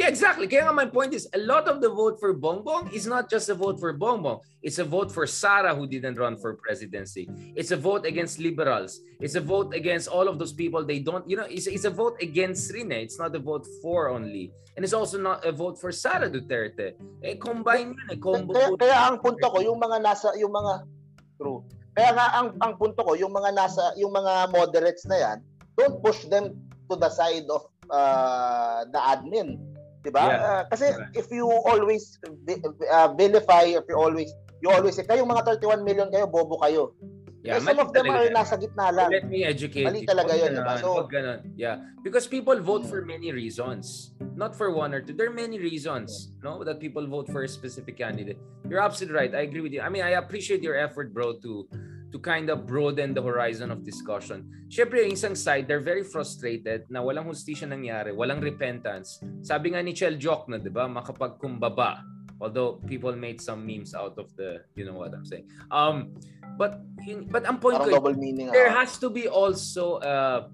Yeah, 0.00 0.08
exactly. 0.08 0.48
Kaya 0.48 0.64
nga 0.64 0.72
my 0.72 0.88
point 0.88 1.12
is, 1.12 1.28
a 1.36 1.40
lot 1.44 1.68
of 1.68 1.84
the 1.84 1.92
vote 1.92 2.16
for 2.16 2.32
Bongbong 2.32 2.88
is 2.88 3.04
not 3.04 3.28
just 3.28 3.52
a 3.52 3.54
vote 3.54 3.76
for 3.76 3.92
Bongbong. 3.92 4.40
It's 4.64 4.80
a 4.80 4.86
vote 4.88 5.12
for 5.12 5.28
Sara 5.28 5.76
who 5.76 5.84
didn't 5.84 6.16
run 6.16 6.40
for 6.40 6.56
presidency. 6.56 7.28
It's 7.52 7.68
a 7.68 7.76
vote 7.76 8.08
against 8.08 8.40
liberals. 8.40 9.04
It's 9.20 9.36
a 9.36 9.44
vote 9.44 9.76
against 9.76 10.08
all 10.08 10.24
of 10.24 10.40
those 10.40 10.56
people. 10.56 10.88
They 10.88 11.04
don't, 11.04 11.28
you 11.28 11.36
know, 11.36 11.44
it's, 11.44 11.68
it's 11.68 11.84
a 11.84 11.92
vote 11.92 12.16
against 12.24 12.72
Rine. 12.72 12.96
It's 12.96 13.20
not 13.20 13.36
a 13.36 13.42
vote 13.44 13.68
for 13.84 14.08
only. 14.08 14.56
And 14.72 14.88
it's 14.88 14.96
also 14.96 15.20
not 15.20 15.44
a 15.44 15.52
vote 15.52 15.76
for 15.76 15.92
Sara 15.92 16.32
Duterte. 16.32 16.96
Eh, 17.20 17.36
combine 17.36 17.92
yun 17.92 18.08
eh. 18.08 18.16
Combo 18.16 18.56
kaya, 18.56 18.72
kaya 18.80 18.96
ang 19.04 19.20
punto 19.20 19.52
ko, 19.52 19.60
yung 19.60 19.76
mga 19.76 20.00
nasa, 20.00 20.32
yung 20.40 20.56
mga, 20.56 20.88
true. 21.36 21.60
Kaya 21.92 22.16
nga 22.16 22.26
ang, 22.40 22.56
ang 22.64 22.72
punto 22.80 23.04
ko, 23.04 23.20
yung 23.20 23.36
mga 23.36 23.52
nasa, 23.52 23.92
yung 24.00 24.16
mga 24.16 24.48
moderates 24.48 25.04
na 25.04 25.20
yan, 25.20 25.36
don't 25.76 26.00
push 26.00 26.24
them 26.32 26.56
to 26.88 26.96
the 26.96 27.12
side 27.12 27.44
of 27.52 27.68
uh, 27.92 28.88
the 28.88 29.00
admin 29.04 29.60
'Di 30.00 30.10
ba? 30.10 30.24
Yeah. 30.24 30.40
Uh, 30.40 30.62
kasi 30.72 30.86
if 31.12 31.28
you 31.28 31.46
always 31.46 32.16
uh, 32.24 33.08
vilify, 33.14 33.68
if 33.68 33.84
you 33.88 33.96
always 33.96 34.32
you 34.60 34.68
always 34.68 34.96
say, 34.96 35.04
kayong 35.04 35.28
mga 35.28 35.60
31 35.60 35.84
million 35.84 36.08
kayo, 36.12 36.28
bobo 36.28 36.60
kayo. 36.60 36.92
Yeah, 37.40 37.56
eh, 37.56 37.64
some 37.64 37.80
of 37.80 37.96
them 37.96 38.04
are 38.12 38.28
nasa 38.28 38.60
gitna 38.60 38.92
lang. 38.92 39.08
Let 39.08 39.32
me 39.32 39.48
educate 39.48 39.88
Mali 39.88 40.04
talaga 40.04 40.36
yun. 40.36 40.60
Diba? 40.60 40.76
So, 40.76 41.08
ganun. 41.08 41.40
Yeah. 41.56 41.80
Because 42.04 42.28
people 42.28 42.60
vote 42.60 42.84
for 42.84 43.00
many 43.00 43.32
reasons. 43.32 44.12
Not 44.36 44.52
for 44.52 44.68
one 44.68 44.92
or 44.92 45.00
two. 45.00 45.16
There 45.16 45.32
are 45.32 45.32
many 45.32 45.56
reasons 45.56 46.36
no, 46.44 46.60
that 46.64 46.80
people 46.80 47.08
vote 47.08 47.32
for 47.32 47.44
a 47.44 47.48
specific 47.48 47.96
candidate. 47.96 48.36
You're 48.68 48.84
absolutely 48.84 49.16
right. 49.16 49.32
I 49.32 49.48
agree 49.48 49.64
with 49.64 49.72
you. 49.72 49.80
I 49.80 49.88
mean, 49.88 50.04
I 50.04 50.20
appreciate 50.20 50.60
your 50.60 50.76
effort, 50.76 51.16
bro, 51.16 51.40
to 51.40 51.64
to 52.10 52.18
kind 52.18 52.50
of 52.50 52.66
broaden 52.66 53.14
the 53.14 53.22
horizon 53.22 53.70
of 53.70 53.86
discussion. 53.86 54.46
Siyempre, 54.66 55.06
yung 55.06 55.14
isang 55.14 55.38
side, 55.38 55.70
they're 55.70 55.82
very 55.82 56.02
frustrated 56.02 56.86
na 56.90 57.02
walang 57.02 57.30
hustisya 57.30 57.70
nangyari, 57.70 58.10
walang 58.10 58.42
repentance. 58.42 59.22
Sabi 59.46 59.74
nga 59.74 59.80
ni 59.82 59.94
Chel 59.94 60.18
Jock 60.18 60.50
na, 60.50 60.58
di 60.58 60.70
ba, 60.70 60.90
makapagkumbaba. 60.90 62.02
Although 62.40 62.80
people 62.88 63.12
made 63.14 63.38
some 63.38 63.62
memes 63.62 63.92
out 63.94 64.16
of 64.16 64.32
the, 64.34 64.64
you 64.74 64.82
know 64.82 64.96
what 64.96 65.12
I'm 65.12 65.28
saying. 65.28 65.46
Um, 65.68 66.16
But 66.60 66.84
but 67.32 67.48
ang 67.48 67.56
point 67.56 67.80
Parang 67.80 67.88
ko, 67.88 67.96
double 67.96 68.20
meaning, 68.20 68.52
there 68.52 68.68
ah. 68.68 68.84
has 68.84 69.00
to 69.00 69.08
be 69.08 69.24
also 69.24 69.96
uh, 70.04 70.52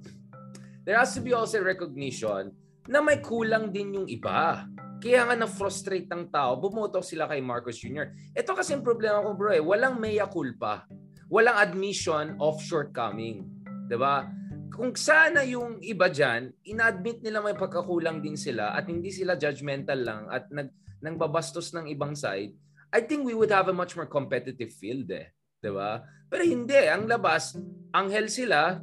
there 0.86 0.94
has 0.94 1.10
to 1.18 1.22
be 1.22 1.34
also 1.34 1.58
recognition 1.58 2.54
na 2.86 3.02
may 3.02 3.18
kulang 3.18 3.74
din 3.74 3.98
yung 3.98 4.06
iba. 4.06 4.70
Kaya 5.02 5.28
nga 5.28 5.34
na-frustrate 5.34 6.08
ng 6.08 6.32
tao, 6.32 6.56
bumoto 6.56 7.02
sila 7.02 7.26
kay 7.28 7.42
Marcos 7.42 7.76
Jr. 7.82 8.14
Ito 8.32 8.54
kasi 8.54 8.78
yung 8.78 8.86
problema 8.86 9.18
ko 9.20 9.34
bro 9.34 9.50
eh, 9.50 9.60
walang 9.60 9.98
mea 9.98 10.30
culpa. 10.30 10.86
Walang 11.26 11.58
admission 11.58 12.26
of 12.38 12.62
shortcoming. 12.62 13.46
'Di 13.90 13.96
ba? 13.98 14.26
Kung 14.70 14.92
sana 14.92 15.40
yung 15.42 15.80
iba 15.80 16.12
diyan, 16.12 16.52
inadmit 16.68 17.24
nila 17.24 17.40
may 17.40 17.56
pagkakulang 17.56 18.20
din 18.20 18.36
sila 18.36 18.76
at 18.76 18.86
hindi 18.86 19.08
sila 19.08 19.38
judgmental 19.38 20.00
lang 20.04 20.22
at 20.28 20.46
nag 20.52 20.68
nang 21.00 21.16
babastos 21.20 21.76
ng 21.76 21.92
ibang 21.92 22.16
side, 22.16 22.56
I 22.88 23.04
think 23.04 23.28
we 23.28 23.36
would 23.36 23.52
have 23.52 23.68
a 23.68 23.76
much 23.76 23.94
more 23.94 24.08
competitive 24.08 24.72
field 24.74 25.10
eh. 25.12 25.32
'di 25.60 25.70
ba? 25.72 26.04
Pero 26.26 26.42
hindi, 26.42 26.78
ang 26.86 27.06
labas, 27.06 27.54
anghel 27.94 28.26
sila, 28.26 28.82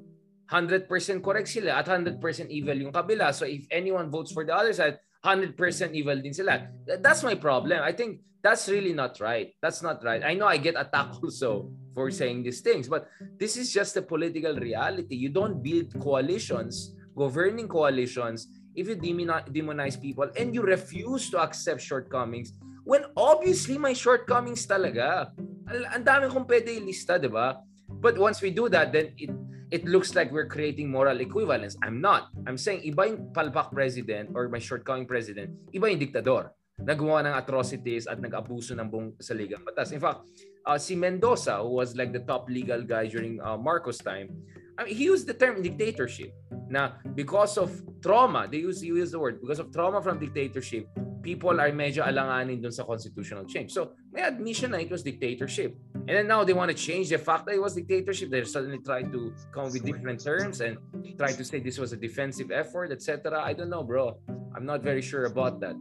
100% 0.52 0.88
correct 1.24 1.48
sila 1.48 1.80
at 1.80 1.88
100% 1.88 2.20
evil 2.50 2.76
yung 2.76 2.92
kabila. 2.92 3.34
So 3.34 3.46
if 3.46 3.66
anyone 3.72 4.12
votes 4.12 4.32
for 4.32 4.44
the 4.44 4.56
other 4.56 4.74
side, 4.74 5.00
100% 5.24 5.56
evil 5.96 6.20
din 6.20 6.34
sila. 6.34 6.68
That's 7.00 7.24
my 7.24 7.36
problem. 7.36 7.80
I 7.80 7.96
think 7.96 8.20
that's 8.44 8.68
really 8.68 8.92
not 8.92 9.20
right. 9.24 9.56
That's 9.64 9.80
not 9.80 10.04
right. 10.04 10.20
I 10.20 10.36
know 10.36 10.48
I 10.48 10.60
get 10.60 10.76
attacked 10.76 11.20
also 11.24 11.72
for 11.96 12.12
saying 12.12 12.44
these 12.44 12.60
things, 12.60 12.92
but 12.92 13.08
this 13.40 13.56
is 13.56 13.72
just 13.72 13.96
the 13.96 14.04
political 14.04 14.56
reality. 14.60 15.16
You 15.16 15.30
don't 15.30 15.64
build 15.64 15.96
coalitions, 16.02 16.92
governing 17.16 17.72
coalitions, 17.72 18.52
if 18.76 18.90
you 18.90 18.98
demonize 18.98 20.02
people 20.02 20.30
and 20.36 20.54
you 20.54 20.62
refuse 20.62 21.30
to 21.30 21.38
accept 21.38 21.82
shortcomings 21.82 22.54
when 22.84 23.06
obviously 23.16 23.78
may 23.78 23.94
shortcomings 23.94 24.66
talaga 24.68 25.32
ang 25.70 26.04
dami 26.04 26.28
kong 26.28 26.44
pwede 26.44 26.76
ilista, 26.76 27.16
di 27.16 27.32
ba? 27.32 27.62
But 27.88 28.20
once 28.20 28.44
we 28.44 28.52
do 28.52 28.68
that, 28.68 28.92
then 28.92 29.16
it 29.16 29.32
it 29.74 29.90
looks 29.90 30.14
like 30.14 30.30
we're 30.30 30.46
creating 30.46 30.86
moral 30.86 31.18
equivalence. 31.18 31.74
I'm 31.82 31.98
not. 31.98 32.30
I'm 32.46 32.62
saying 32.62 32.86
iba 32.86 33.10
yung 33.10 33.34
palpak 33.34 33.74
president 33.74 34.30
or 34.38 34.46
my 34.46 34.62
shortcoming 34.62 35.10
president, 35.10 35.50
iba 35.74 35.90
yung 35.90 35.98
diktador. 35.98 36.54
Nagawa 36.78 37.26
ng 37.26 37.34
atrocities 37.34 38.06
at 38.06 38.22
nag-abuso 38.22 38.78
ng 38.78 38.86
buong 38.86 39.10
saligang 39.18 39.66
batas. 39.66 39.90
In 39.90 40.02
fact, 40.02 40.30
uh, 40.70 40.78
si 40.78 40.94
Mendoza, 40.94 41.58
who 41.58 41.82
was 41.82 41.98
like 41.98 42.14
the 42.14 42.22
top 42.22 42.46
legal 42.54 42.86
guy 42.86 43.10
during 43.10 43.42
uh, 43.42 43.58
Marcos 43.58 43.98
time, 43.98 44.30
I 44.78 44.86
mean, 44.86 44.96
he 44.96 45.06
used 45.06 45.28
the 45.28 45.34
term 45.34 45.62
dictatorship. 45.62 46.34
Na 46.70 46.94
because 47.14 47.58
of 47.58 47.70
trauma, 48.02 48.48
they 48.50 48.58
use, 48.58 48.82
he 48.82 48.88
used 48.88 49.14
the 49.14 49.20
word, 49.20 49.42
because 49.42 49.60
of 49.60 49.72
trauma 49.72 50.02
from 50.02 50.20
dictatorship, 50.20 50.88
people 51.22 51.60
are 51.62 51.70
medyo 51.72 52.04
alanganin 52.06 52.62
dun 52.62 52.72
sa 52.72 52.84
constitutional 52.84 53.46
change. 53.46 53.72
So, 53.72 53.94
may 54.12 54.22
admission 54.22 54.72
na 54.72 54.78
it 54.78 54.90
was 54.90 55.04
dictatorship. 55.04 55.76
And 55.94 56.10
then 56.10 56.28
now 56.28 56.44
they 56.44 56.54
want 56.54 56.70
to 56.70 56.76
change 56.76 57.10
the 57.10 57.18
fact 57.18 57.46
that 57.46 57.56
it 57.56 57.62
was 57.62 57.76
dictatorship. 57.76 58.30
They 58.30 58.44
suddenly 58.44 58.80
try 58.80 59.04
to 59.04 59.34
come 59.54 59.72
with 59.72 59.86
different 59.86 60.24
terms 60.24 60.60
and 60.62 60.78
try 61.18 61.32
to 61.32 61.44
say 61.44 61.60
this 61.60 61.78
was 61.78 61.94
a 61.94 61.98
defensive 61.98 62.52
effort, 62.52 62.92
etc. 62.92 63.42
I 63.42 63.54
don't 63.54 63.70
know, 63.70 63.84
bro. 63.84 64.18
I'm 64.56 64.66
not 64.66 64.84
very 64.84 65.02
sure 65.02 65.26
about 65.26 65.62
that. 65.62 65.76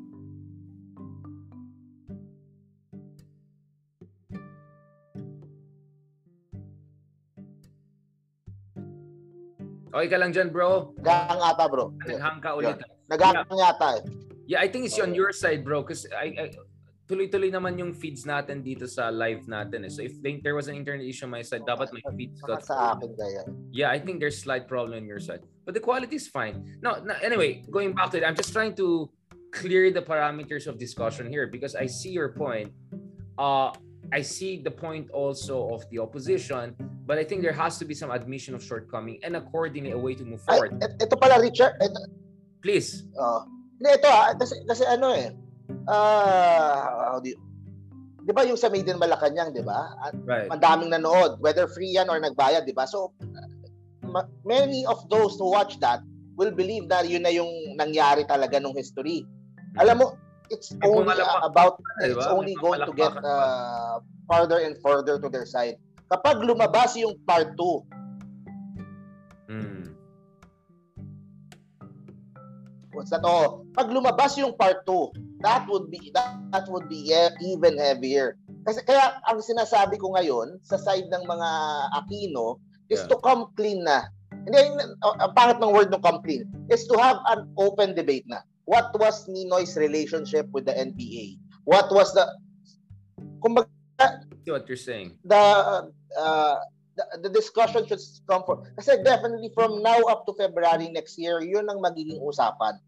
Okay 10.03 10.11
ka 10.11 10.19
lang 10.19 10.35
dyan, 10.35 10.51
bro? 10.51 10.99
Naghang 10.99 11.39
ata, 11.39 11.71
bro. 11.71 11.95
Naghang 12.03 12.43
ka 12.43 12.59
ulit. 12.59 12.75
Naghang 13.07 13.47
yeah. 13.55 13.71
yata 13.71 13.89
eh. 13.95 14.03
Yeah, 14.51 14.59
I 14.59 14.67
think 14.67 14.91
it's 14.91 14.99
on 14.99 15.15
your 15.15 15.31
side, 15.31 15.63
bro. 15.63 15.87
Because 15.87 16.11
I, 16.11 16.35
I 16.35 16.45
tuloy-tuloy 17.07 17.55
naman 17.55 17.79
yung 17.79 17.95
feeds 17.95 18.27
natin 18.27 18.67
dito 18.67 18.91
sa 18.91 19.15
live 19.15 19.47
natin. 19.47 19.87
Eh. 19.87 19.95
So 19.95 20.03
if 20.03 20.19
there 20.19 20.59
was 20.59 20.67
an 20.67 20.75
internet 20.75 21.07
issue 21.07 21.31
on 21.31 21.39
my 21.39 21.47
side, 21.47 21.63
dapat 21.63 21.95
may 21.95 22.03
feeds 22.19 22.43
got 22.43 22.67
sa 22.67 22.99
akin 22.99 23.15
kaya. 23.15 23.47
Yeah, 23.71 23.95
I 23.95 24.03
think 24.03 24.19
there's 24.19 24.43
slight 24.43 24.67
problem 24.67 24.99
on 24.99 25.07
your 25.07 25.23
side. 25.23 25.47
But 25.63 25.79
the 25.79 25.85
quality 25.87 26.19
is 26.19 26.27
fine. 26.27 26.83
No, 26.83 26.99
no, 26.99 27.15
anyway, 27.23 27.63
going 27.71 27.95
back 27.95 28.11
to 28.11 28.19
it, 28.19 28.27
I'm 28.27 28.35
just 28.35 28.51
trying 28.51 28.75
to 28.83 29.07
clear 29.55 29.95
the 29.95 30.03
parameters 30.03 30.67
of 30.67 30.83
discussion 30.83 31.31
here 31.31 31.47
because 31.47 31.79
I 31.79 31.87
see 31.87 32.11
your 32.11 32.35
point. 32.35 32.75
Uh, 33.39 33.71
I 34.13 34.21
see 34.21 34.61
the 34.61 34.71
point 34.71 35.09
also 35.11 35.73
of 35.73 35.89
the 35.89 35.99
opposition, 35.99 36.77
but 37.09 37.17
I 37.17 37.25
think 37.25 37.41
there 37.41 37.57
has 37.57 37.81
to 37.81 37.89
be 37.89 37.97
some 37.97 38.13
admission 38.13 38.55
of 38.55 38.63
shortcoming 38.63 39.19
and 39.25 39.41
accordingly 39.41 39.97
a 39.97 39.99
way 39.99 40.13
to 40.15 40.25
move 40.25 40.45
forward. 40.45 40.77
Ay, 40.85 41.01
ito 41.01 41.17
pala, 41.17 41.41
Richard. 41.41 41.81
Ito, 41.81 41.97
Please. 42.61 43.09
Uh, 43.17 43.43
hindi, 43.81 43.89
ito 43.97 44.07
ah, 44.13 44.37
kasi, 44.37 44.61
kasi 44.69 44.85
ano 44.85 45.17
eh, 45.17 45.33
ah, 45.89 47.17
uh, 47.17 47.25
di, 47.25 47.33
di 48.23 48.33
ba 48.37 48.45
yung 48.45 48.61
sa 48.61 48.69
Maiden 48.69 49.01
Malacanang, 49.01 49.57
di 49.57 49.65
ba? 49.65 49.97
At 50.05 50.15
right. 50.29 50.47
Madaming 50.53 50.93
nanood, 50.93 51.41
whether 51.41 51.65
free 51.73 51.97
yan 51.97 52.13
or 52.13 52.21
nagbayad, 52.21 52.69
di 52.69 52.77
ba? 52.77 52.85
So, 52.85 53.17
ma- 54.05 54.29
many 54.45 54.85
of 54.85 55.01
those 55.09 55.41
who 55.41 55.51
watch 55.51 55.81
that 55.81 56.05
will 56.37 56.53
believe 56.53 56.85
na 56.87 57.01
yun 57.01 57.25
na 57.25 57.33
yung 57.33 57.51
nangyari 57.81 58.29
talaga 58.29 58.61
nung 58.61 58.77
history. 58.77 59.25
Alam 59.81 60.05
mo, 60.05 60.07
it's 60.53 60.77
only 60.85 61.17
uh, 61.17 61.41
about, 61.43 61.81
it's 62.05 62.29
only 62.29 62.55
going 62.61 62.85
to 62.85 62.93
get 62.93 63.17
uh, 63.25 63.99
further 64.29 64.61
and 64.61 64.77
further 64.85 65.19
to 65.19 65.29
their 65.33 65.49
side. 65.49 65.81
Kapag 66.13 66.45
lumabas 66.45 66.93
yung 67.01 67.17
part 67.25 67.57
2, 67.57 69.49
mm 69.49 69.83
What's 72.93 73.09
that? 73.09 73.25
Oh, 73.25 73.65
pag 73.73 73.89
lumabas 73.89 74.37
yung 74.37 74.53
part 74.53 74.85
2, 74.85 75.41
that 75.41 75.65
would 75.65 75.89
be 75.89 76.13
that, 76.13 76.37
that 76.53 76.69
would 76.69 76.93
be 76.93 77.09
even 77.41 77.81
heavier. 77.81 78.37
Kasi 78.69 78.85
kaya 78.85 79.17
ang 79.33 79.41
sinasabi 79.41 79.97
ko 79.97 80.13
ngayon 80.13 80.61
sa 80.61 80.77
side 80.77 81.09
ng 81.09 81.25
mga 81.25 81.49
Aquino 81.97 82.61
is 82.93 83.01
yeah. 83.01 83.09
to 83.09 83.17
come 83.25 83.49
clean 83.57 83.81
na. 83.81 84.07
Hindi, 84.45 84.61
uh, 84.77 85.17
ang 85.25 85.33
pangit 85.33 85.57
ng 85.57 85.73
word 85.73 85.89
ng 85.89 86.05
come 86.05 86.21
clean 86.21 86.45
is 86.69 86.85
to 86.85 86.95
have 87.01 87.17
an 87.33 87.49
open 87.57 87.97
debate 87.97 88.29
na. 88.29 88.45
What 88.73 88.89
was 88.97 89.29
Ninoy's 89.29 89.77
relationship 89.77 90.49
with 90.49 90.65
the 90.65 90.73
NPA? 90.73 91.37
What 91.69 91.93
was 91.93 92.17
the 92.17 92.25
kumbaga 93.45 93.69
what 94.49 94.65
you're 94.65 94.81
saying. 94.81 95.21
The 95.29 95.93
uh, 96.17 96.57
the, 96.97 97.05
the 97.29 97.29
discussion 97.29 97.85
should 97.85 98.01
come 98.25 98.49
for 98.49 98.65
kasi 98.81 98.97
definitely 99.05 99.53
from 99.53 99.85
now 99.85 100.01
up 100.09 100.25
to 100.25 100.33
February 100.41 100.89
next 100.89 101.21
year 101.21 101.45
yun 101.45 101.69
ang 101.69 101.85
magiging 101.85 102.17
usapan. 102.25 102.81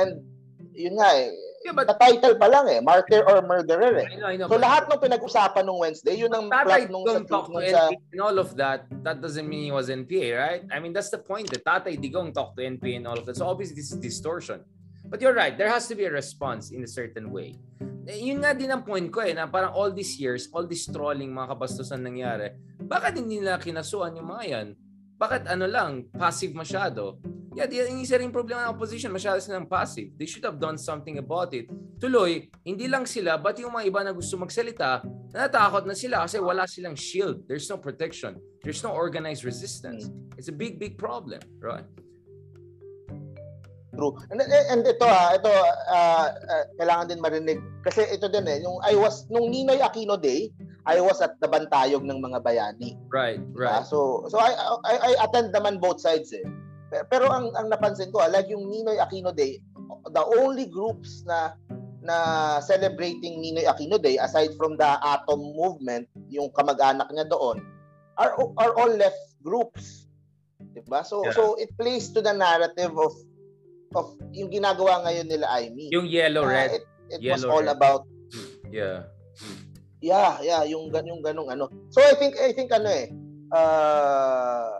And 0.00 0.24
yun 0.72 0.96
nga 0.96 1.12
eh 1.12 1.28
yeah, 1.66 1.74
but, 1.74 1.90
the 1.90 1.96
title 1.98 2.38
pa 2.38 2.46
lang 2.46 2.70
eh 2.70 2.80
martyr 2.80 3.26
or 3.26 3.42
murderer 3.42 3.98
eh. 3.98 4.08
I 4.08 4.16
know, 4.16 4.28
I 4.30 4.36
know, 4.38 4.48
so 4.48 4.62
lahat 4.62 4.86
ng 4.86 5.00
pinag-usapan 5.02 5.66
nung 5.66 5.82
Wednesday 5.82 6.14
yun 6.14 6.32
ang 6.32 6.48
plot 6.48 6.86
nung 6.88 7.04
sa, 7.04 7.20
talk 7.26 7.50
to 7.50 7.60
sa 7.68 7.92
NPA 7.92 8.12
and 8.16 8.20
all 8.22 8.38
of 8.38 8.54
that 8.54 8.86
that 9.04 9.18
doesn't 9.20 9.44
mean 9.44 9.68
he 9.68 9.74
was 9.74 9.90
NPA 9.90 10.28
right? 10.38 10.62
I 10.72 10.78
mean 10.80 10.96
that's 10.96 11.12
the 11.12 11.20
point. 11.20 11.52
The 11.52 11.60
Tatay 11.60 12.00
Digong 12.00 12.32
talk 12.32 12.56
to 12.56 12.62
NPA 12.62 13.02
and 13.02 13.06
all 13.10 13.18
of 13.18 13.26
that. 13.26 13.36
So 13.36 13.44
obviously 13.44 13.76
this 13.76 13.90
is 13.92 13.98
distortion 13.98 14.64
but 15.08 15.20
you're 15.20 15.34
right 15.34 15.56
there 15.56 15.72
has 15.72 15.88
to 15.88 15.96
be 15.96 16.04
a 16.04 16.12
response 16.12 16.70
in 16.70 16.84
a 16.84 16.90
certain 16.90 17.32
way 17.32 17.56
eh, 18.08 18.24
yun 18.24 18.40
nga 18.40 18.56
din 18.56 18.72
ang 18.72 18.88
point 18.88 19.04
ko 19.12 19.20
eh, 19.20 19.36
na 19.36 19.44
parang 19.44 19.76
all 19.76 19.92
these 19.92 20.16
years, 20.16 20.48
all 20.56 20.64
this 20.64 20.88
trolling, 20.88 21.28
mga 21.28 21.52
kabastusan 21.52 22.00
nangyari, 22.00 22.56
bakit 22.80 23.20
hindi 23.20 23.36
nila 23.36 23.60
kinasuan 23.60 24.16
yung 24.16 24.32
mga 24.32 24.44
yan? 24.48 24.68
Bakit 25.20 25.44
ano 25.44 25.68
lang, 25.68 26.08
passive 26.16 26.56
masyado? 26.56 27.20
Yeah, 27.52 27.68
yung 27.68 28.00
isa 28.00 28.16
rin 28.16 28.32
problema 28.32 28.64
ng 28.64 28.80
opposition, 28.80 29.12
masyado 29.12 29.36
silang 29.44 29.68
passive. 29.68 30.08
They 30.16 30.24
should 30.24 30.46
have 30.48 30.56
done 30.56 30.80
something 30.80 31.20
about 31.20 31.52
it. 31.52 31.68
Tuloy, 32.00 32.48
hindi 32.64 32.88
lang 32.88 33.04
sila, 33.04 33.36
but 33.36 33.60
yung 33.60 33.76
mga 33.76 33.84
iba 33.92 34.00
na 34.00 34.16
gusto 34.16 34.40
magsalita, 34.40 35.04
natakot 35.28 35.84
na 35.84 35.92
sila 35.92 36.24
kasi 36.24 36.40
wala 36.40 36.64
silang 36.64 36.96
shield. 36.96 37.44
There's 37.44 37.68
no 37.68 37.76
protection. 37.76 38.40
There's 38.64 38.80
no 38.80 38.96
organized 38.96 39.44
resistance. 39.44 40.08
It's 40.40 40.48
a 40.48 40.56
big, 40.56 40.80
big 40.80 40.96
problem, 40.96 41.44
right? 41.60 41.84
True. 43.98 44.14
And, 44.30 44.38
and 44.46 44.86
ito 44.86 45.02
ah, 45.02 45.34
ito 45.34 45.50
uh, 45.50 46.26
uh, 46.30 46.64
kailangan 46.78 47.10
din 47.10 47.18
marinig 47.18 47.58
kasi 47.82 48.06
ito 48.06 48.30
din 48.30 48.46
eh, 48.46 48.62
yung 48.62 48.78
I 48.86 48.94
was 48.94 49.26
nung 49.26 49.50
Ninoy 49.50 49.82
Aquino 49.82 50.14
Day, 50.14 50.54
I 50.86 51.02
was 51.02 51.18
at 51.18 51.34
the 51.42 51.50
bantayog 51.50 52.06
ng 52.06 52.22
mga 52.22 52.46
bayani. 52.46 52.94
Right, 53.10 53.42
right. 53.50 53.82
Uh, 53.82 53.82
so 53.82 53.98
so 54.30 54.38
I, 54.38 54.54
I 54.86 54.94
I 55.02 55.12
attend 55.26 55.50
naman 55.50 55.82
both 55.82 55.98
sides 55.98 56.30
eh. 56.30 56.46
Pero 57.10 57.26
ang 57.26 57.50
ang 57.58 57.74
napansin 57.74 58.14
ko, 58.14 58.22
like 58.30 58.46
yung 58.46 58.70
Ninoy 58.70 59.02
Aquino 59.02 59.34
Day, 59.34 59.58
the 60.14 60.24
only 60.38 60.70
groups 60.70 61.26
na 61.26 61.58
na 61.98 62.16
celebrating 62.62 63.42
Ninoy 63.42 63.66
Aquino 63.66 63.98
Day 63.98 64.14
aside 64.22 64.54
from 64.54 64.78
the 64.78 64.90
Atom 65.02 65.42
movement, 65.58 66.06
yung 66.30 66.54
kamag-anak 66.54 67.10
niya 67.10 67.26
doon, 67.26 67.66
are 68.14 68.38
are 68.62 68.72
all 68.78 68.94
left 68.94 69.34
groups. 69.42 70.06
'Di 70.70 70.86
ba? 70.86 71.02
So 71.02 71.26
yeah. 71.26 71.34
so 71.34 71.58
it 71.58 71.74
plays 71.74 72.14
to 72.14 72.22
the 72.22 72.30
narrative 72.30 72.94
of 72.94 73.10
of 73.94 74.16
yung 74.32 74.52
ginagawa 74.52 75.04
ngayon 75.06 75.26
nila 75.28 75.46
Amy. 75.60 75.88
Yung 75.92 76.04
yellow 76.04 76.44
uh, 76.44 76.52
red. 76.52 76.70
It, 76.76 76.84
it 77.08 77.20
yellow, 77.24 77.36
was 77.36 77.44
all 77.48 77.64
red. 77.64 77.76
about 77.76 78.02
Yeah. 78.68 79.08
Yeah, 79.98 80.38
yeah, 80.44 80.62
yung 80.62 80.94
yung 80.94 81.22
ganung 81.24 81.50
ano. 81.50 81.66
So 81.90 81.98
I 81.98 82.14
think 82.14 82.38
I 82.38 82.54
think 82.54 82.70
ano 82.70 82.86
eh 82.86 83.10
uh, 83.50 84.70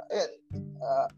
uh 0.79 1.09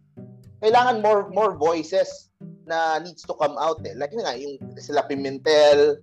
kailangan 0.61 1.04
more 1.04 1.28
more 1.32 1.56
voices 1.56 2.32
na 2.64 3.00
needs 3.02 3.26
to 3.26 3.35
come 3.37 3.56
out 3.61 3.82
eh. 3.85 3.92
Like 3.99 4.14
nga 4.14 4.37
yung 4.38 4.56
sila 4.80 5.04
Pimentel. 5.04 6.00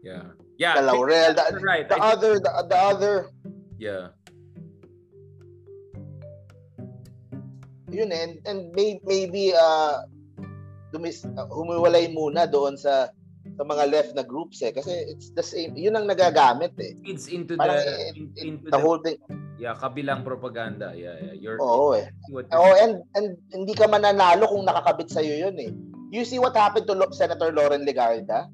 Yeah. 0.00 0.32
Yeah. 0.56 0.80
The 0.80 0.90
Laurel, 0.90 1.34
the, 1.34 1.60
right. 1.62 1.86
the 1.86 1.98
other 1.98 2.40
the, 2.40 2.50
the 2.66 2.78
other 2.78 3.14
Yeah. 3.78 4.10
Yun 7.88 8.12
eh, 8.12 8.20
and, 8.20 8.34
and 8.44 8.60
may, 8.76 9.00
maybe 9.06 9.54
uh 9.56 10.04
dumis 10.90 11.24
uh, 11.24 11.48
humiwalay 11.50 12.08
muna 12.12 12.48
doon 12.48 12.76
sa 12.76 13.12
sa 13.48 13.64
mga 13.64 13.84
left 13.88 14.12
na 14.12 14.24
groups 14.24 14.60
eh. 14.60 14.72
Kasi 14.72 14.92
it's 15.08 15.32
the 15.32 15.44
same 15.44 15.72
yun 15.74 15.96
ang 15.96 16.06
nagagamit 16.08 16.76
eh. 16.78 16.92
It's 17.04 17.28
into 17.28 17.56
Parang, 17.56 17.80
the 17.80 17.92
it, 18.12 18.36
into 18.40 18.68
the, 18.68 18.76
the 18.76 18.80
whole 18.80 19.00
thing. 19.00 19.18
Yeah 19.58 19.74
kabilang 19.74 20.22
propaganda. 20.22 20.92
Yeah, 20.94 21.16
yeah. 21.18 21.34
You're, 21.34 21.58
oo 21.58 21.96
eh. 21.96 22.12
oh 22.52 22.74
and 22.78 23.02
and 23.16 23.40
hindi 23.50 23.74
ka 23.74 23.88
mananalo 23.88 24.48
kung 24.48 24.68
nakakabit 24.68 25.08
sa 25.10 25.24
iyo 25.24 25.48
yun 25.48 25.56
eh. 25.58 25.72
You 26.08 26.24
see 26.24 26.40
what 26.40 26.56
happened 26.56 26.88
to 26.88 26.96
Senator 27.12 27.52
Lauren 27.52 27.84
Legarda? 27.84 28.48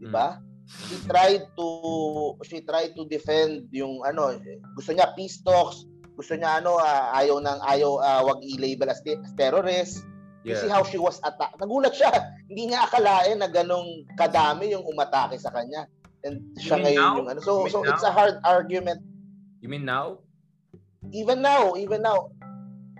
Di 0.00 0.08
ba? 0.08 0.40
Hmm. 0.40 0.52
she 0.88 0.96
tried 1.04 1.44
to 1.58 1.68
she 2.46 2.58
tried 2.64 2.92
to 2.96 3.04
defend 3.10 3.68
yung 3.74 4.00
ano 4.06 4.38
gusto 4.78 4.94
niya 4.94 5.12
peace 5.12 5.42
talks 5.44 5.84
gusto 6.16 6.32
niya 6.36 6.62
ano 6.62 6.80
uh, 6.80 7.12
ayaw 7.18 7.40
nang 7.42 7.60
ayaw 7.66 8.00
uh, 8.00 8.22
wag 8.24 8.40
i-label 8.40 8.88
as, 8.88 9.00
as 9.04 9.32
terrorist 9.36 10.06
Yeah. 10.42 10.58
You 10.58 10.66
see 10.66 10.72
how 10.72 10.82
she 10.82 10.98
was 10.98 11.22
attacked. 11.22 11.58
Nagulat 11.62 11.94
siya. 11.94 12.10
Hindi 12.50 12.74
niya 12.74 12.90
akalain 12.90 13.38
na 13.38 13.48
ganong 13.48 14.06
kadami 14.18 14.74
yung 14.74 14.82
umatake 14.86 15.38
sa 15.38 15.54
kanya. 15.54 15.86
And 16.22 16.42
siya 16.58 16.78
ngayon 16.82 17.02
now? 17.02 17.18
yung 17.18 17.28
ano. 17.30 17.40
So 17.42 17.66
so 17.70 17.82
now? 17.82 17.94
it's 17.94 18.06
a 18.06 18.10
hard 18.10 18.38
argument. 18.46 19.02
You 19.62 19.70
mean 19.70 19.86
now? 19.86 20.22
Even 21.10 21.42
now, 21.42 21.74
even 21.74 22.02
now. 22.02 22.30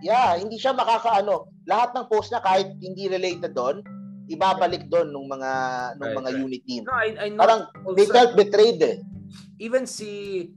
Yeah, 0.03 0.35
hindi 0.35 0.59
siya 0.59 0.75
makakaano. 0.75 1.47
Lahat 1.71 1.95
ng 1.95 2.11
post 2.11 2.35
niya 2.35 2.43
kahit 2.43 2.75
hindi 2.83 3.07
related 3.07 3.55
doon, 3.55 3.87
ibabalik 4.27 4.91
doon 4.91 5.15
ng 5.15 5.27
mga 5.31 5.51
ng 5.99 6.03
right, 6.03 6.19
mga 6.19 6.31
right. 6.35 6.43
unit 6.43 6.63
team. 6.67 6.83
No, 6.83 6.99
I, 6.99 7.09
I 7.15 7.27
know 7.31 7.43
Parang 7.47 7.63
also, 7.87 7.95
they 7.95 8.07
felt 8.11 8.35
betrayed 8.35 8.83
eh. 8.83 8.99
Even 9.63 9.87
si 9.87 10.51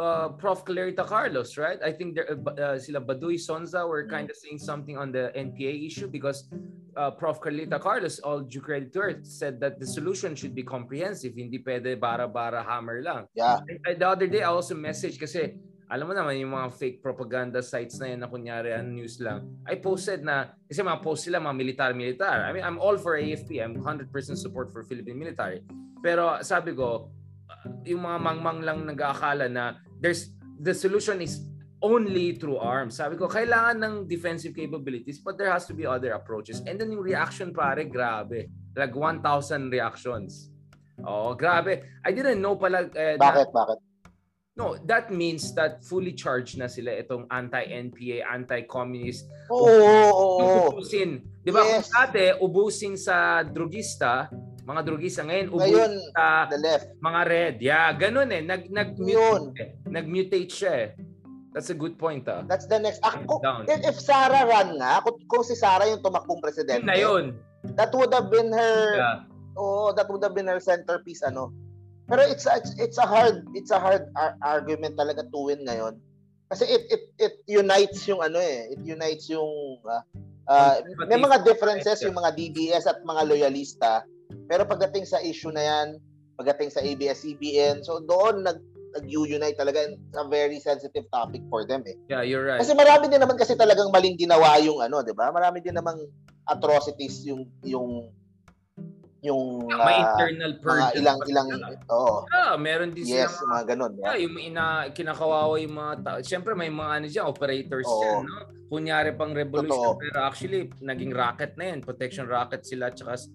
uh, 0.00 0.28
Prof. 0.34 0.64
Clarita 0.64 1.04
Carlos, 1.04 1.56
right? 1.60 1.78
I 1.84 1.92
think 1.92 2.16
there, 2.16 2.32
uh, 2.32 2.50
uh 2.50 2.78
sila 2.78 3.00
Baduy 3.00 3.36
Sonza 3.36 3.86
were 3.86 4.04
mm. 4.04 4.10
kind 4.10 4.30
of 4.30 4.36
saying 4.36 4.58
something 4.58 4.96
on 4.96 5.12
the 5.12 5.30
NPA 5.36 5.86
issue 5.86 6.08
because 6.08 6.48
uh, 6.96 7.10
Prof. 7.12 7.40
Clarita 7.40 7.78
Carlos, 7.78 8.18
all 8.20 8.40
due 8.40 8.60
credit 8.60 8.92
to 8.96 9.00
her, 9.00 9.12
said 9.22 9.60
that 9.60 9.78
the 9.78 9.86
solution 9.86 10.34
should 10.34 10.54
be 10.56 10.64
comprehensive, 10.64 11.36
hindi 11.36 11.60
pwede 11.60 12.00
bara-bara 12.00 12.64
hammer 12.64 13.04
lang. 13.04 13.28
Yeah. 13.36 13.60
the 13.84 14.08
other 14.08 14.26
day, 14.26 14.42
I 14.42 14.50
also 14.50 14.74
messaged 14.74 15.20
kasi 15.20 15.60
alam 15.90 16.06
mo 16.06 16.14
naman 16.14 16.38
yung 16.38 16.54
mga 16.54 16.70
fake 16.78 16.98
propaganda 17.02 17.58
sites 17.58 17.98
na 17.98 18.14
yan 18.14 18.22
na 18.22 18.30
kunyari 18.30 18.70
ang 18.70 18.94
news 18.94 19.18
lang. 19.18 19.58
I 19.66 19.82
posted 19.82 20.22
na, 20.22 20.54
kasi 20.70 20.86
mga 20.86 21.02
post 21.02 21.26
sila 21.26 21.42
mga 21.42 21.56
militar-militar. 21.58 22.46
I 22.46 22.54
mean, 22.54 22.62
I'm 22.62 22.78
all 22.78 22.94
for 22.94 23.18
AFP. 23.18 23.58
I'm 23.58 23.74
100% 23.74 24.06
support 24.38 24.70
for 24.70 24.86
Philippine 24.86 25.18
military. 25.18 25.66
Pero 25.98 26.38
sabi 26.46 26.78
ko, 26.78 27.10
yung 27.82 28.06
mga 28.06 28.18
mangmang 28.22 28.60
lang 28.62 28.78
nag-aakala 28.86 29.50
na 29.50 29.82
there's 30.00 30.32
the 30.60 30.74
solution 30.74 31.20
is 31.20 31.44
only 31.82 32.36
through 32.36 32.58
arms. 32.60 32.96
Sabi 32.96 33.16
ko, 33.16 33.28
kailangan 33.28 33.80
ng 33.80 33.94
defensive 34.08 34.52
capabilities 34.52 35.20
but 35.20 35.36
there 35.36 35.52
has 35.52 35.64
to 35.68 35.74
be 35.74 35.86
other 35.86 36.12
approaches. 36.12 36.60
And 36.64 36.80
then 36.80 36.92
yung 36.92 37.04
reaction 37.04 37.52
pare, 37.52 37.84
grabe. 37.84 38.48
Like 38.76 38.94
1,000 38.94 39.70
reactions. 39.70 40.50
Oh, 41.04 41.34
grabe. 41.34 41.84
I 42.04 42.12
didn't 42.12 42.40
know 42.40 42.56
pala. 42.56 42.88
Eh, 42.92 43.16
bakit? 43.16 43.48
Na, 43.52 43.64
bakit? 43.64 43.78
No, 44.58 44.74
that 44.90 45.14
means 45.14 45.54
that 45.54 45.86
fully 45.86 46.10
charged 46.10 46.58
na 46.58 46.66
sila 46.66 46.90
itong 46.98 47.30
anti-NPA, 47.30 48.26
anti-communist. 48.26 49.30
Oo. 49.46 49.62
Oh, 49.62 50.42
oh. 50.42 50.74
Ubusin. 50.74 51.22
Di 51.46 51.54
ba? 51.54 51.62
Yes. 51.62 51.86
Kung 51.86 51.90
dati, 51.94 52.34
ubusin 52.42 52.94
sa 52.98 53.46
drugista, 53.46 54.26
mga 54.66 54.80
drugista 54.82 55.22
ngayon 55.22 55.46
ubusin 55.54 55.70
ngayon, 55.70 55.92
sa 56.12 56.24
the 56.50 56.58
left. 56.58 56.86
mga 56.98 57.20
red. 57.30 57.54
Yeah, 57.62 57.88
ganun 57.94 58.34
eh. 58.34 58.42
Nag, 58.42 58.66
nag-mutate, 58.68 59.54
eh. 59.62 59.68
nag-mutate 59.86 60.50
siya 60.50 60.72
eh. 60.74 60.88
That's 61.54 61.70
a 61.70 61.78
good 61.78 61.94
point 61.94 62.26
ah. 62.26 62.42
That's 62.46 62.66
the 62.66 62.78
next. 62.78 63.02
Ako, 63.06 63.42
if, 63.66 63.80
if 63.86 63.96
Sara 64.02 64.46
run 64.46 64.78
nga, 64.78 65.02
kung, 65.02 65.18
kung 65.30 65.42
si 65.46 65.54
Sara 65.54 65.86
yung 65.86 66.02
tumakbong 66.02 66.42
presidente. 66.42 66.82
Yun 66.82 66.90
na 66.90 66.98
yun. 66.98 67.24
That 67.78 67.94
would 67.94 68.10
have 68.10 68.30
been 68.34 68.50
her, 68.50 68.78
yeah. 68.98 69.16
oh, 69.54 69.94
that 69.94 70.10
would 70.10 70.22
have 70.26 70.34
been 70.34 70.50
her 70.50 70.58
centerpiece 70.58 71.22
ano 71.22 71.54
pero 72.10 72.26
it's 72.26 72.44
a, 72.50 72.58
it's, 72.82 72.98
a 72.98 73.06
hard 73.06 73.46
it's 73.54 73.70
a 73.70 73.78
hard 73.78 74.10
ar- 74.18 74.34
argument 74.42 74.98
talaga 74.98 75.22
to 75.30 75.38
win 75.46 75.62
ngayon. 75.62 76.02
Kasi 76.50 76.66
it 76.66 76.82
it 76.90 77.04
it 77.22 77.34
unites 77.46 78.02
yung 78.10 78.18
ano 78.18 78.42
eh, 78.42 78.74
it 78.74 78.82
unites 78.82 79.30
yung 79.30 79.78
uh, 79.86 80.02
uh, 80.50 80.82
may 81.06 81.14
mga 81.14 81.46
differences 81.46 82.02
yung 82.02 82.18
mga 82.18 82.34
DDS 82.34 82.90
at 82.90 82.98
mga 83.06 83.22
loyalista. 83.30 84.02
Pero 84.50 84.66
pagdating 84.66 85.06
sa 85.06 85.22
issue 85.22 85.54
na 85.54 85.62
yan, 85.62 85.88
pagdating 86.34 86.74
sa 86.74 86.82
ABS-CBN, 86.82 87.86
so 87.86 88.02
doon 88.02 88.42
nag 88.42 88.58
nag-unite 88.98 89.54
talaga 89.54 89.86
it's 89.86 90.18
a 90.18 90.26
very 90.26 90.58
sensitive 90.58 91.06
topic 91.14 91.46
for 91.46 91.62
them 91.62 91.86
eh. 91.86 91.94
Yeah, 92.10 92.26
you're 92.26 92.42
right. 92.42 92.58
Kasi 92.58 92.74
marami 92.74 93.06
din 93.06 93.22
naman 93.22 93.38
kasi 93.38 93.54
talagang 93.54 93.94
maling 93.94 94.18
ginawa 94.18 94.58
yung 94.58 94.82
ano, 94.82 95.06
'di 95.06 95.14
ba? 95.14 95.30
Marami 95.30 95.62
din 95.62 95.78
namang 95.78 96.02
atrocities 96.50 97.22
yung 97.22 97.46
yung 97.62 98.10
yung 99.20 99.68
uh, 99.68 99.84
may 99.84 100.00
internal 100.00 100.52
purge 100.64 100.96
ilang 100.96 101.20
ilang 101.28 101.48
oo. 101.92 102.24
Yeah, 102.32 102.56
meron 102.56 102.90
din 102.96 103.04
yes, 103.04 103.36
sila 103.36 103.60
mga 103.60 103.64
ganun. 103.76 103.92
Yeah, 104.00 104.16
yung 104.16 104.36
ina 104.40 104.88
kinakawawa 104.96 105.60
yung 105.60 105.76
mga 105.76 105.94
tao. 106.00 106.18
Siyempre 106.24 106.56
may 106.56 106.72
mga 106.72 106.90
ano 106.96 107.06
diyan, 107.06 107.26
operators 107.28 107.84
oo. 107.84 108.00
diyan, 108.00 108.18
no? 108.24 108.38
Kunyari 108.70 109.12
pang 109.18 109.34
revolution 109.36 109.98
Totoo. 109.98 110.00
pero 110.00 110.16
actually 110.24 110.72
naging 110.80 111.12
rocket 111.12 111.52
na 111.60 111.74
yan, 111.74 111.84
protection 111.84 112.24
rocket 112.24 112.64
sila 112.64 112.88
tsaka 112.88 113.28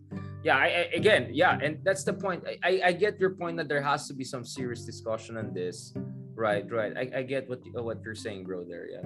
Yeah, 0.45 0.61
I, 0.61 0.69
I, 0.69 0.83
again, 0.93 1.33
yeah, 1.33 1.57
and 1.57 1.81
that's 1.81 2.05
the 2.05 2.13
point. 2.13 2.45
I, 2.45 2.53
I 2.61 2.71
I 2.89 2.91
get 2.93 3.17
your 3.17 3.33
point 3.33 3.57
that 3.57 3.65
there 3.65 3.81
has 3.81 4.05
to 4.09 4.13
be 4.13 4.21
some 4.21 4.45
serious 4.45 4.85
discussion 4.85 5.41
on 5.41 5.57
this. 5.57 5.89
Right, 6.37 6.69
right. 6.69 6.93
I, 6.93 7.09
I 7.09 7.21
get 7.25 7.49
what 7.49 7.65
what 7.73 7.97
you're 8.05 8.13
saying, 8.13 8.45
bro. 8.45 8.61
There, 8.61 8.85
yeah. 8.85 9.01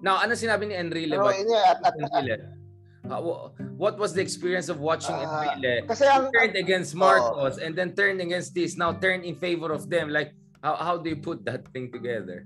Now, 0.00 0.24
ano 0.24 0.32
sinabi 0.32 0.72
ni 0.72 0.74
Enrile? 0.74 1.20
Pero, 1.20 1.36
yeah, 1.36 1.76
at, 1.76 1.84
at, 1.84 1.94
Enrile? 2.00 2.59
Uh, 3.08 3.48
what 3.80 3.98
was 3.98 4.12
the 4.12 4.20
experience 4.20 4.68
of 4.68 4.78
watching 4.78 5.14
uh, 5.16 5.24
Enrile? 5.24 5.88
Kasi 5.88 6.04
ang, 6.04 6.28
turned 6.30 6.54
against 6.54 6.94
Marcos 6.94 7.56
oh. 7.58 7.64
and 7.64 7.74
then 7.74 7.96
turned 7.96 8.20
against 8.20 8.54
this, 8.54 8.76
now 8.76 8.92
turned 8.92 9.24
in 9.24 9.34
favor 9.34 9.72
of 9.72 9.88
them. 9.88 10.10
Like, 10.10 10.36
how, 10.62 10.76
how 10.76 10.96
do 10.98 11.08
you 11.08 11.16
put 11.16 11.44
that 11.46 11.66
thing 11.72 11.90
together? 11.90 12.44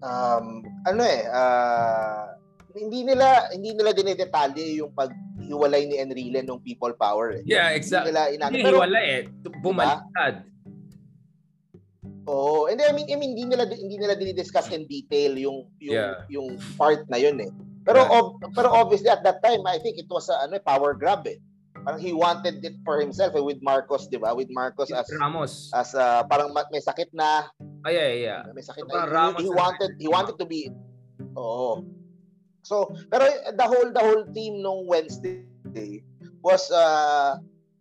Um, 0.00 0.64
ano 0.86 1.02
eh, 1.04 1.26
uh, 1.28 2.36
hindi 2.76 3.02
nila 3.04 3.50
hindi 3.50 3.72
nila 3.74 3.90
dinedetalye 3.92 4.78
yung 4.78 4.92
paghiwalay 4.92 5.88
ni 5.88 5.96
Enrile 5.98 6.44
ng 6.44 6.60
people 6.62 6.92
power. 6.94 7.40
Eh. 7.40 7.42
Yeah, 7.44 7.72
exactly. 7.72 8.12
Hindi 8.12 8.16
nila 8.16 8.32
inano. 8.32 8.52
Hindi 8.56 8.70
hiwalay 8.70 9.06
eh. 9.08 9.22
Bumaliktad. 9.60 10.34
Diba? 10.44 10.55
Oo, 12.26 12.66
oh, 12.66 12.70
and 12.70 12.82
I 12.82 12.90
mean, 12.90 13.06
I 13.06 13.14
mean 13.14 13.38
hindi 13.38 13.54
nila 13.54 13.70
hindi 13.70 13.96
nila 14.02 14.18
dinidiscuss 14.18 14.74
in 14.74 14.86
detail 14.90 15.38
yung 15.38 15.70
yung 15.78 15.94
yeah. 15.94 16.26
yung 16.26 16.58
part 16.74 17.06
na 17.06 17.22
yun 17.22 17.38
eh. 17.38 17.50
Pero 17.86 18.02
yeah. 18.02 18.16
ob, 18.18 18.42
pero 18.50 18.68
obviously 18.74 19.06
at 19.06 19.22
that 19.22 19.38
time 19.46 19.62
I 19.62 19.78
think 19.78 19.94
it 19.94 20.10
was 20.10 20.26
a 20.26 20.42
ano 20.42 20.58
power 20.58 20.94
grab 20.98 21.22
eh. 21.30 21.38
Parang 21.86 22.02
he 22.02 22.10
wanted 22.10 22.58
it 22.66 22.74
for 22.82 22.98
himself 22.98 23.38
eh, 23.38 23.44
with 23.44 23.62
Marcos, 23.62 24.10
'di 24.10 24.18
ba? 24.18 24.34
With 24.34 24.50
Marcos 24.50 24.90
as 24.90 25.06
Ramos. 25.14 25.70
as 25.70 25.94
uh, 25.94 26.26
parang 26.26 26.50
may 26.50 26.82
sakit 26.82 27.14
na. 27.14 27.46
Ay, 27.86 27.94
yeah, 27.94 28.10
yeah. 28.10 28.40
May 28.50 28.66
sakit 28.66 28.90
so, 28.90 28.90
na. 28.90 29.06
Ramos 29.06 29.38
he, 29.38 29.46
he 29.46 29.50
wanted 29.54 29.90
he 30.02 30.08
wanted 30.10 30.34
to 30.34 30.46
be 30.50 30.66
Oo. 31.36 31.84
So, 32.66 32.90
pero 33.12 33.30
the 33.54 33.66
whole 33.66 33.88
the 33.94 34.02
whole 34.02 34.24
team 34.34 34.58
nung 34.64 34.90
Wednesday 34.90 35.46
was 36.42 36.66
uh, 36.74 37.38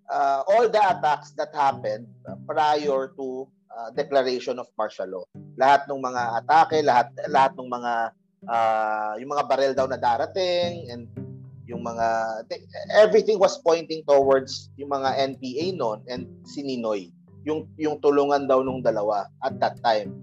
uh, 0.09 0.41
all 0.47 0.67
the 0.69 0.81
attacks 0.81 1.31
that 1.37 1.53
happened 1.53 2.07
prior 2.47 3.13
to 3.17 3.47
uh, 3.73 3.89
declaration 3.95 4.59
of 4.59 4.67
martial 4.77 5.07
law. 5.07 5.25
Lahat 5.57 5.85
ng 5.89 6.01
mga 6.01 6.21
atake, 6.43 6.79
lahat 6.85 7.11
lahat 7.29 7.53
ng 7.57 7.69
mga 7.69 7.93
uh, 8.49 9.13
yung 9.19 9.31
mga 9.31 9.43
barrel 9.49 9.73
daw 9.73 9.87
na 9.89 9.99
darating 9.99 10.89
and 10.89 11.09
yung 11.65 11.81
mga 11.81 12.07
everything 12.93 13.41
was 13.41 13.57
pointing 13.65 14.05
towards 14.05 14.69
yung 14.77 14.93
mga 14.93 15.33
NPA 15.33 15.73
noon 15.73 15.99
and 16.05 16.29
si 16.45 16.61
Ninoy 16.61 17.09
yung 17.45 17.69
yung 17.77 18.01
tulungan 18.01 18.49
daw 18.49 18.65
nung 18.65 18.81
dalawa 18.81 19.29
at 19.45 19.57
that 19.61 19.77
time. 19.85 20.17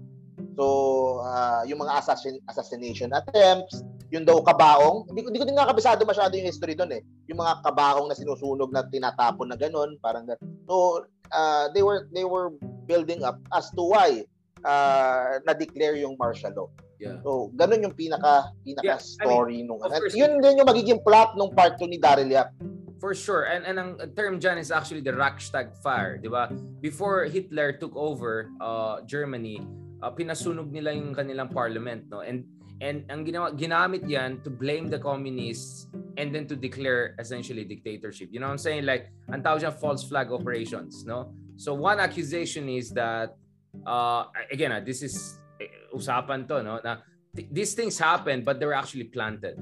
So 0.59 1.23
uh, 1.23 1.63
yung 1.65 1.81
mga 1.81 2.03
assassin, 2.03 2.37
assassination 2.51 3.15
attempts, 3.15 3.81
yung 4.13 4.29
daw 4.29 4.37
kabaong, 4.45 5.09
hindi, 5.09 5.25
hindi 5.25 5.39
ko 5.41 5.45
din 5.49 5.57
nga 5.57 5.65
kabisado 5.65 6.05
masyado 6.05 6.37
yung 6.37 6.45
history 6.45 6.77
doon 6.77 6.93
eh. 6.93 7.01
Yung 7.25 7.41
mga 7.41 7.65
kabaong 7.65 8.05
na 8.05 8.13
sinusunog 8.13 8.69
na 8.69 8.85
tinatapon 8.85 9.49
na 9.49 9.57
ganun, 9.57 9.97
parang 9.97 10.29
ganun. 10.29 10.45
So, 10.69 11.01
uh, 11.33 11.73
they 11.73 11.81
were 11.81 12.05
they 12.13 12.21
were 12.21 12.53
building 12.85 13.25
up 13.25 13.41
as 13.49 13.73
to 13.73 13.81
why 13.81 14.21
uh, 14.61 15.41
na-declare 15.49 15.97
yung 15.97 16.13
martial 16.21 16.53
law. 16.53 16.69
Yeah. 17.01 17.17
So, 17.25 17.49
ganun 17.57 17.89
yung 17.89 17.97
pinaka 17.97 18.53
pinaka 18.61 18.85
Yeah, 18.85 19.01
I 19.01 19.25
story 19.25 19.65
nung 19.65 19.81
at 19.81 19.97
course. 19.97 20.13
yun 20.13 20.37
din 20.45 20.61
yung 20.61 20.69
magiging 20.69 21.01
plot 21.01 21.33
nung 21.33 21.49
part 21.49 21.81
2 21.81 21.89
ni 21.89 21.97
Daryl 21.97 22.29
Yap. 22.29 22.53
For 23.01 23.17
sure. 23.17 23.49
And 23.49 23.65
and 23.65 23.75
ang 23.81 23.91
term 24.13 24.37
dyan 24.39 24.61
is 24.61 24.69
actually 24.71 25.03
the 25.03 25.11
Reichstag 25.11 25.73
fire, 25.81 26.21
'di 26.21 26.29
ba? 26.29 26.47
Before 26.79 27.25
Hitler 27.25 27.75
took 27.75 27.97
over 27.97 28.53
uh, 28.61 29.03
Germany, 29.03 29.59
uh, 29.99 30.13
pinasunog 30.13 30.71
nila 30.71 30.95
yung 30.95 31.11
kanilang 31.11 31.51
parliament, 31.51 32.07
no? 32.07 32.23
And 32.23 32.47
and 32.83 33.07
ang 33.07 33.23
ginawa 33.23 33.55
ginamit 33.55 34.03
'yan 34.03 34.43
to 34.43 34.51
blame 34.51 34.91
the 34.91 34.99
communists 34.99 35.87
and 36.19 36.35
then 36.35 36.43
to 36.43 36.59
declare 36.59 37.15
essentially 37.15 37.63
dictatorship. 37.63 38.27
You 38.35 38.43
know 38.43 38.51
what 38.51 38.59
I'm 38.59 38.65
saying? 38.67 38.83
Like 38.83 39.07
ang 39.31 39.39
tawag 39.39 39.63
dyan, 39.63 39.73
false 39.79 40.03
flag 40.03 40.35
operations, 40.35 41.07
no? 41.07 41.31
So 41.55 41.71
one 41.71 42.03
accusation 42.03 42.67
is 42.67 42.91
that 42.99 43.39
uh 43.87 44.27
again, 44.51 44.75
uh, 44.75 44.83
this 44.83 44.99
is 44.99 45.39
eh, 45.63 45.71
usapan 45.95 46.43
to, 46.51 46.59
no? 46.59 46.83
Na 46.83 46.99
th- 47.31 47.47
these 47.47 47.71
things 47.71 47.95
happened 47.95 48.43
but 48.43 48.59
they 48.59 48.67
were 48.67 48.75
actually 48.75 49.07
planted 49.07 49.55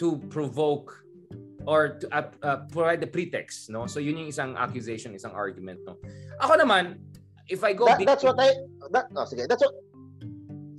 to 0.00 0.16
provoke 0.32 1.04
or 1.68 2.00
to 2.00 2.06
uh, 2.12 2.28
uh, 2.40 2.58
provide 2.72 3.04
the 3.04 3.08
pretext, 3.12 3.68
no? 3.68 3.84
So 3.84 4.00
yun 4.00 4.24
yung 4.24 4.32
isang 4.32 4.56
accusation, 4.56 5.12
isang 5.12 5.36
argument, 5.36 5.84
no? 5.84 6.00
Ako 6.40 6.56
naman, 6.56 6.96
if 7.44 7.60
I 7.60 7.76
go 7.76 7.84
That, 7.92 8.00
big, 8.00 8.08
that's 8.08 8.24
what 8.24 8.40
I 8.40 8.56
that, 8.88 9.12
oh, 9.12 9.28
sige, 9.28 9.44
that's 9.44 9.60
what 9.60 9.76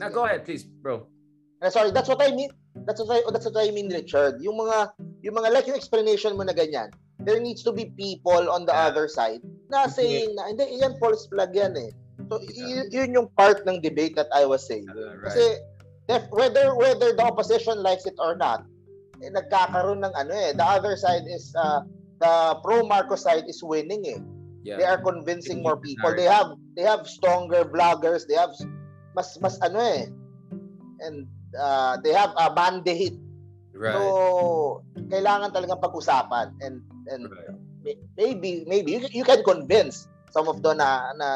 na 0.02 0.10
go 0.10 0.26
ahead 0.26 0.44
please, 0.44 0.66
bro. 0.66 1.06
Uh, 1.62 1.70
sorry, 1.70 1.92
that's 1.92 2.08
what 2.08 2.22
I 2.22 2.32
mean. 2.32 2.52
That's 2.86 3.00
what 3.00 3.12
I 3.16 3.24
that's 3.32 3.46
what 3.46 3.56
I 3.58 3.72
mean, 3.72 3.88
Richard. 3.88 4.44
Yung 4.44 4.60
mga 4.60 4.92
yung 5.24 5.36
mga 5.36 5.50
like 5.52 5.66
yung 5.68 5.80
explanation 5.80 6.36
mo 6.36 6.44
na 6.44 6.52
ganyan. 6.52 6.92
There 7.24 7.40
needs 7.40 7.64
to 7.64 7.72
be 7.72 7.90
people 7.96 8.52
on 8.52 8.68
the 8.68 8.76
Yeah. 8.76 8.92
other 8.92 9.08
side 9.08 9.40
na 9.72 9.88
saying 9.88 10.36
na 10.36 10.52
hindi 10.52 10.68
yan 10.78 11.00
false 11.00 11.26
flag 11.32 11.56
yan 11.56 11.74
eh. 11.80 11.90
So 12.28 12.38
y- 12.44 12.92
yun 12.92 13.16
yung 13.16 13.28
part 13.34 13.64
ng 13.64 13.80
debate 13.80 14.20
that 14.20 14.28
I 14.36 14.44
was 14.44 14.68
saying. 14.68 14.86
Right. 14.92 15.32
Kasi 15.32 15.44
def- 16.06 16.30
whether 16.30 16.76
whether 16.76 17.16
the 17.16 17.24
opposition 17.24 17.80
likes 17.82 18.04
it 18.06 18.20
or 18.20 18.36
not, 18.36 18.68
eh, 19.24 19.32
nagkakaroon 19.32 20.04
ng 20.04 20.14
ano 20.14 20.34
eh. 20.36 20.52
The 20.54 20.68
other 20.68 21.00
side 21.00 21.24
is 21.26 21.50
uh, 21.56 21.82
the 22.20 22.60
pro 22.62 22.84
Marcos 22.84 23.24
side 23.24 23.48
is 23.48 23.64
winning 23.64 24.04
eh. 24.06 24.20
yeah. 24.62 24.78
They 24.78 24.86
are 24.86 25.00
convincing 25.00 25.64
more 25.64 25.80
people. 25.80 26.12
They 26.14 26.28
have 26.28 26.54
they 26.76 26.84
have 26.84 27.08
stronger 27.08 27.64
bloggers. 27.64 28.28
They 28.28 28.36
have 28.36 28.52
mas 29.16 29.34
mas 29.40 29.56
ano 29.64 29.80
eh. 29.80 30.12
And 31.00 31.26
uh, 31.58 31.98
they 32.04 32.14
have 32.14 32.32
a 32.38 32.52
mandate. 32.54 33.18
right. 33.76 33.96
So 33.96 34.84
kailangan 35.12 35.52
talagang 35.52 35.82
pag-usapan 35.84 36.56
and 36.64 36.80
and 37.12 37.28
right. 37.28 37.56
may- 37.84 38.02
maybe 38.16 38.64
maybe 38.68 38.90
you, 38.96 39.02
you 39.12 39.26
can 39.28 39.44
convince 39.44 40.08
some 40.32 40.48
of 40.48 40.64
them 40.64 40.80
na 40.80 41.12
na 41.16 41.30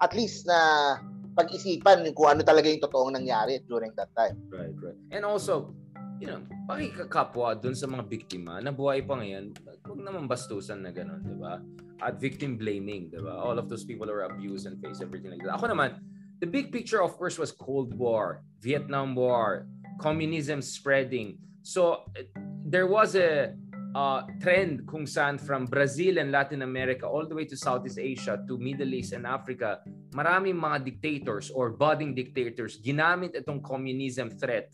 at 0.00 0.12
least 0.12 0.44
na 0.48 0.96
pag-isipan 1.36 2.08
kung 2.16 2.32
ano 2.32 2.40
talaga 2.40 2.72
yung 2.72 2.80
totoong 2.80 3.12
nangyari 3.12 3.60
during 3.68 3.92
that 4.00 4.08
time. 4.16 4.40
Right, 4.48 4.72
right. 4.80 4.96
And 5.12 5.28
also, 5.28 5.76
you 6.16 6.32
know, 6.32 6.40
pakikakapwa 6.64 7.60
dun 7.60 7.76
sa 7.76 7.84
mga 7.84 8.08
biktima 8.08 8.56
na 8.64 8.72
buhay 8.72 9.04
pa 9.04 9.20
ngayon, 9.20 9.52
huwag 9.84 10.00
naman 10.00 10.24
bastusan 10.24 10.80
na 10.80 10.88
gano'n, 10.88 11.20
di 11.20 11.36
ba? 11.36 11.60
At 12.00 12.16
victim 12.16 12.56
blaming, 12.56 13.12
di 13.12 13.20
ba? 13.20 13.36
All 13.36 13.60
of 13.60 13.68
those 13.68 13.84
people 13.84 14.08
are 14.08 14.24
abused 14.24 14.64
and 14.64 14.80
face 14.80 15.04
everything 15.04 15.36
like 15.36 15.44
that. 15.44 15.60
Ako 15.60 15.68
naman, 15.68 16.00
the 16.40 16.46
big 16.46 16.72
picture 16.72 17.02
of 17.02 17.16
course 17.16 17.38
was 17.38 17.52
Cold 17.52 17.94
War, 17.94 18.42
Vietnam 18.60 19.14
War, 19.14 19.66
communism 20.00 20.60
spreading. 20.60 21.38
So, 21.62 22.04
eh, 22.16 22.28
there 22.66 22.86
was 22.86 23.16
a 23.16 23.54
uh, 23.96 24.28
trend 24.44 24.84
kung 24.84 25.08
saan 25.08 25.40
from 25.40 25.64
Brazil 25.64 26.18
and 26.18 26.28
Latin 26.30 26.60
America 26.60 27.08
all 27.08 27.24
the 27.24 27.34
way 27.34 27.48
to 27.48 27.56
Southeast 27.56 27.98
Asia 27.98 28.44
to 28.44 28.58
Middle 28.58 28.92
East 28.92 29.16
and 29.16 29.24
Africa, 29.24 29.80
maraming 30.12 30.60
mga 30.60 30.84
dictators 30.84 31.48
or 31.48 31.72
budding 31.72 32.12
dictators 32.12 32.76
ginamit 32.84 33.32
itong 33.32 33.64
communism 33.64 34.28
threat, 34.28 34.68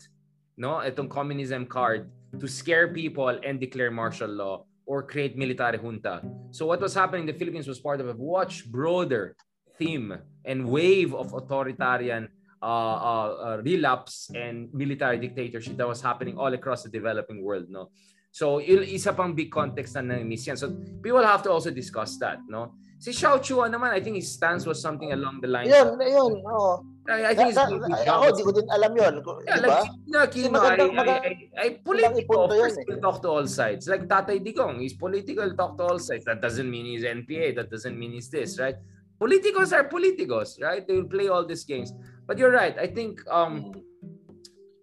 no? 0.59 0.83
Itong 0.83 1.07
communism 1.07 1.63
card 1.63 2.11
to 2.35 2.47
scare 2.51 2.91
people 2.91 3.31
and 3.31 3.63
declare 3.63 3.91
martial 3.91 4.27
law 4.27 4.67
or 4.83 4.99
create 4.99 5.39
military 5.39 5.79
junta. 5.79 6.19
So 6.51 6.67
what 6.67 6.83
was 6.83 6.91
happening 6.91 7.23
in 7.23 7.31
the 7.31 7.39
Philippines 7.39 7.71
was 7.71 7.79
part 7.79 8.03
of 8.03 8.11
a 8.11 8.17
much 8.17 8.67
broader 8.67 9.39
theme 9.77 10.17
and 10.45 10.67
wave 10.67 11.13
of 11.13 11.33
authoritarian 11.33 12.27
uh, 12.61 12.65
uh, 12.65 13.29
uh, 13.47 13.57
relapse 13.63 14.31
and 14.35 14.69
military 14.73 15.17
dictatorship 15.17 15.75
that 15.77 15.87
was 15.87 16.01
happening 16.01 16.37
all 16.37 16.53
across 16.53 16.83
the 16.83 16.89
developing 16.89 17.43
world, 17.43 17.67
no? 17.69 17.89
So, 18.31 18.57
il- 18.59 18.87
isa 18.87 19.13
pang 19.13 19.35
big 19.35 19.51
context 19.51 19.93
na 19.95 20.01
na-miss 20.01 20.47
yan. 20.47 20.57
So, 20.57 20.71
people 21.03 21.21
have 21.21 21.43
to 21.43 21.51
also 21.51 21.69
discuss 21.69 22.17
that, 22.17 22.39
no? 22.49 22.73
Si 22.97 23.11
Xiao 23.11 23.37
Chua 23.43 23.67
naman, 23.67 23.91
I 23.91 23.99
think 23.99 24.15
his 24.15 24.31
stance 24.31 24.65
was 24.65 24.79
something 24.81 25.11
along 25.11 25.41
the 25.43 25.47
lines 25.51 25.67
Yun, 25.69 25.99
of, 25.99 25.99
yun. 25.99 26.33
Oh. 26.47 26.79
I, 27.03 27.25
I 27.25 27.33
think 27.35 27.51
it's 27.51 27.59
da- 27.59 27.67
ako, 27.67 28.31
di 28.31 28.43
ko 28.47 28.51
din 28.55 28.67
alam 28.71 28.95
yun. 28.95 29.13
Yeah, 29.43 29.59
Di 29.59 29.67
ba? 29.67 29.67
like 29.67 29.91
Gina 30.07 30.19
Aquino, 30.23 30.47
I, 30.55 30.77
magandang- 30.79 30.95
I, 30.95 31.03
I, 31.03 31.65
I, 31.67 31.69
political, 31.83 32.47
yun 32.47 32.71
eh. 32.79 32.95
talk 33.03 33.19
to 33.21 33.27
all 33.27 33.43
sides. 33.45 33.91
Like 33.91 34.07
Tatay 34.07 34.39
Digong, 34.39 34.79
he's 34.79 34.95
political, 34.95 35.51
talk 35.51 35.75
to 35.77 35.83
all 35.83 35.99
sides. 35.99 36.23
That 36.23 36.39
doesn't 36.39 36.63
mean 36.71 36.85
he's 36.95 37.03
NPA, 37.03 37.59
that 37.59 37.67
doesn't 37.69 37.99
mean 37.99 38.13
he's 38.15 38.31
this, 38.31 38.55
right? 38.57 38.79
Politicos 39.23 39.71
are 39.71 39.87
politicos, 39.87 40.59
right? 40.59 40.83
They 40.83 40.99
will 40.99 41.07
play 41.07 41.31
all 41.31 41.47
these 41.47 41.63
games. 41.63 41.95
But 42.27 42.35
you're 42.35 42.51
right, 42.51 42.75
I 42.75 42.91
think 42.91 43.23
um 43.31 43.71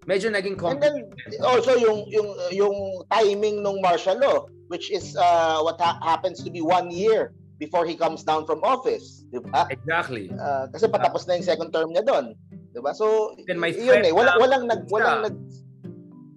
medyo 0.08 0.32
naging 0.32 0.56
And 0.64 0.80
then 0.80 0.96
complicated. 1.12 1.44
also 1.44 1.76
yung 1.76 2.08
yung 2.08 2.28
yung 2.48 2.76
timing 3.12 3.60
ng 3.60 3.84
martial 3.84 4.16
law 4.16 4.48
which 4.72 4.88
is 4.88 5.12
uh, 5.18 5.60
what 5.60 5.76
ha- 5.82 6.00
happens 6.00 6.40
to 6.46 6.48
be 6.48 6.64
one 6.64 6.88
year 6.88 7.34
before 7.60 7.84
he 7.84 7.92
comes 7.98 8.24
down 8.24 8.48
from 8.48 8.64
office, 8.64 9.26
'di 9.28 9.44
ba? 9.52 9.68
Exactly. 9.68 10.32
Uh, 10.32 10.70
kasi 10.72 10.88
patapos 10.88 11.28
na 11.28 11.36
yung 11.36 11.44
second 11.44 11.68
term 11.74 11.92
niya 11.92 12.06
doon, 12.06 12.32
'di 12.72 12.80
ba? 12.80 12.96
So 12.96 13.36
Then 13.44 13.60
my 13.60 13.74
yun 13.74 14.00
friend, 14.00 14.08
eh, 14.08 14.14
wala 14.16 14.40
walang 14.40 14.64
nag 14.64 14.88
walang 14.88 15.28
nag 15.28 15.36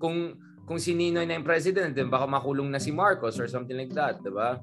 Kung 0.03 0.35
kung 0.67 0.79
si 0.81 0.91
Ninoy 0.91 1.23
na 1.23 1.39
yung 1.39 1.47
president, 1.47 1.95
then 1.95 2.11
baka 2.11 2.27
makulong 2.27 2.67
na 2.67 2.81
si 2.81 2.91
Marcos 2.91 3.39
or 3.39 3.47
something 3.47 3.79
like 3.79 3.95
that, 3.95 4.19
'di 4.19 4.35
ba? 4.35 4.59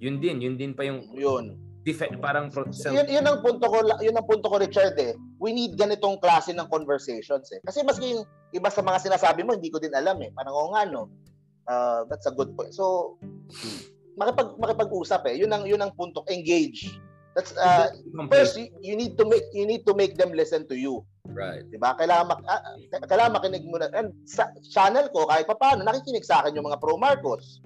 Yun 0.00 0.16
din, 0.22 0.40
yun 0.40 0.56
din 0.56 0.72
pa 0.72 0.88
yung 0.88 1.04
yun. 1.12 1.58
Def- 1.86 2.18
parang 2.22 2.50
pro- 2.50 2.70
Yun 2.70 3.06
yun 3.06 3.24
ang 3.26 3.42
punto 3.42 3.66
ko 3.66 3.78
yun 4.02 4.16
ang 4.16 4.26
punto 4.26 4.46
ko 4.50 4.56
Richard 4.58 4.98
eh. 4.98 5.14
We 5.38 5.54
need 5.54 5.78
ganitong 5.78 6.18
klase 6.18 6.54
ng 6.54 6.66
conversations 6.70 7.50
eh. 7.54 7.60
Kasi 7.62 7.82
maski 7.86 8.18
yung 8.18 8.24
iba 8.54 8.70
sa 8.72 8.82
mga 8.82 9.10
sinasabi 9.10 9.46
mo 9.46 9.54
hindi 9.54 9.70
ko 9.70 9.78
din 9.78 9.94
alam 9.94 10.18
eh. 10.22 10.30
Parang 10.34 10.54
oo 10.54 10.68
nga 10.74 10.84
no. 10.88 11.12
Uh, 11.68 12.08
that's 12.08 12.26
a 12.26 12.34
good 12.34 12.56
point. 12.56 12.72
So 12.72 13.16
makipag 14.18 14.58
makipag-usap 14.58 15.30
eh. 15.30 15.34
Yun 15.38 15.50
ang 15.54 15.64
yun 15.64 15.80
ang 15.80 15.94
punto 15.94 16.26
engage. 16.26 16.90
That's 17.38 17.54
uh, 17.54 17.94
first 18.26 18.58
you, 18.58 18.66
you 18.82 18.94
need 18.98 19.14
to 19.14 19.22
make 19.22 19.46
you 19.54 19.62
need 19.62 19.86
to 19.86 19.94
make 19.94 20.18
them 20.18 20.34
listen 20.34 20.66
to 20.66 20.74
you, 20.74 21.06
right. 21.30 21.62
'di 21.70 21.78
ba? 21.78 21.94
Kailangan 21.94 22.34
mak, 22.34 22.42
ah, 22.50 22.74
kailangan 23.06 23.38
makinig 23.38 23.62
mo 23.62 23.78
na. 23.78 23.86
And 23.94 24.10
sa 24.26 24.50
channel 24.66 25.06
ko 25.14 25.30
kahit 25.30 25.46
papaano 25.46 25.86
nakikinig 25.86 26.26
sa 26.26 26.42
akin 26.42 26.58
yung 26.58 26.66
mga 26.66 26.82
pro 26.82 26.98
Marcos. 26.98 27.62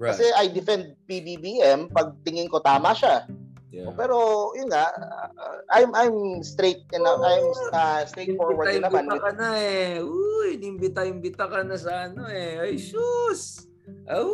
Right. 0.00 0.16
Kasi 0.16 0.32
I 0.32 0.48
defend 0.48 0.96
PBBM 1.04 1.92
pag 1.92 2.16
tingin 2.24 2.48
ko 2.48 2.64
tama 2.64 2.96
siya. 2.96 3.28
Yeah. 3.72 3.90
Pero 3.96 4.52
yun 4.52 4.68
nga, 4.68 4.92
uh, 4.92 5.58
I'm 5.72 5.90
I'm 5.96 6.44
straight 6.44 6.84
and 6.92 7.08
I'm 7.08 7.48
uh, 7.72 8.04
straightforward 8.04 8.68
din 8.68 8.84
naman. 8.84 9.08
Imbita 9.08 9.24
ka 9.24 9.30
na 9.32 9.48
eh. 9.56 9.98
Uy, 10.04 10.60
imbita 10.60 11.00
imbita 11.08 11.44
ka 11.48 11.64
na 11.64 11.76
sa 11.80 12.12
ano 12.12 12.28
eh. 12.28 12.60
Ay, 12.60 12.76
sus! 12.76 13.66
Au! 14.06 14.28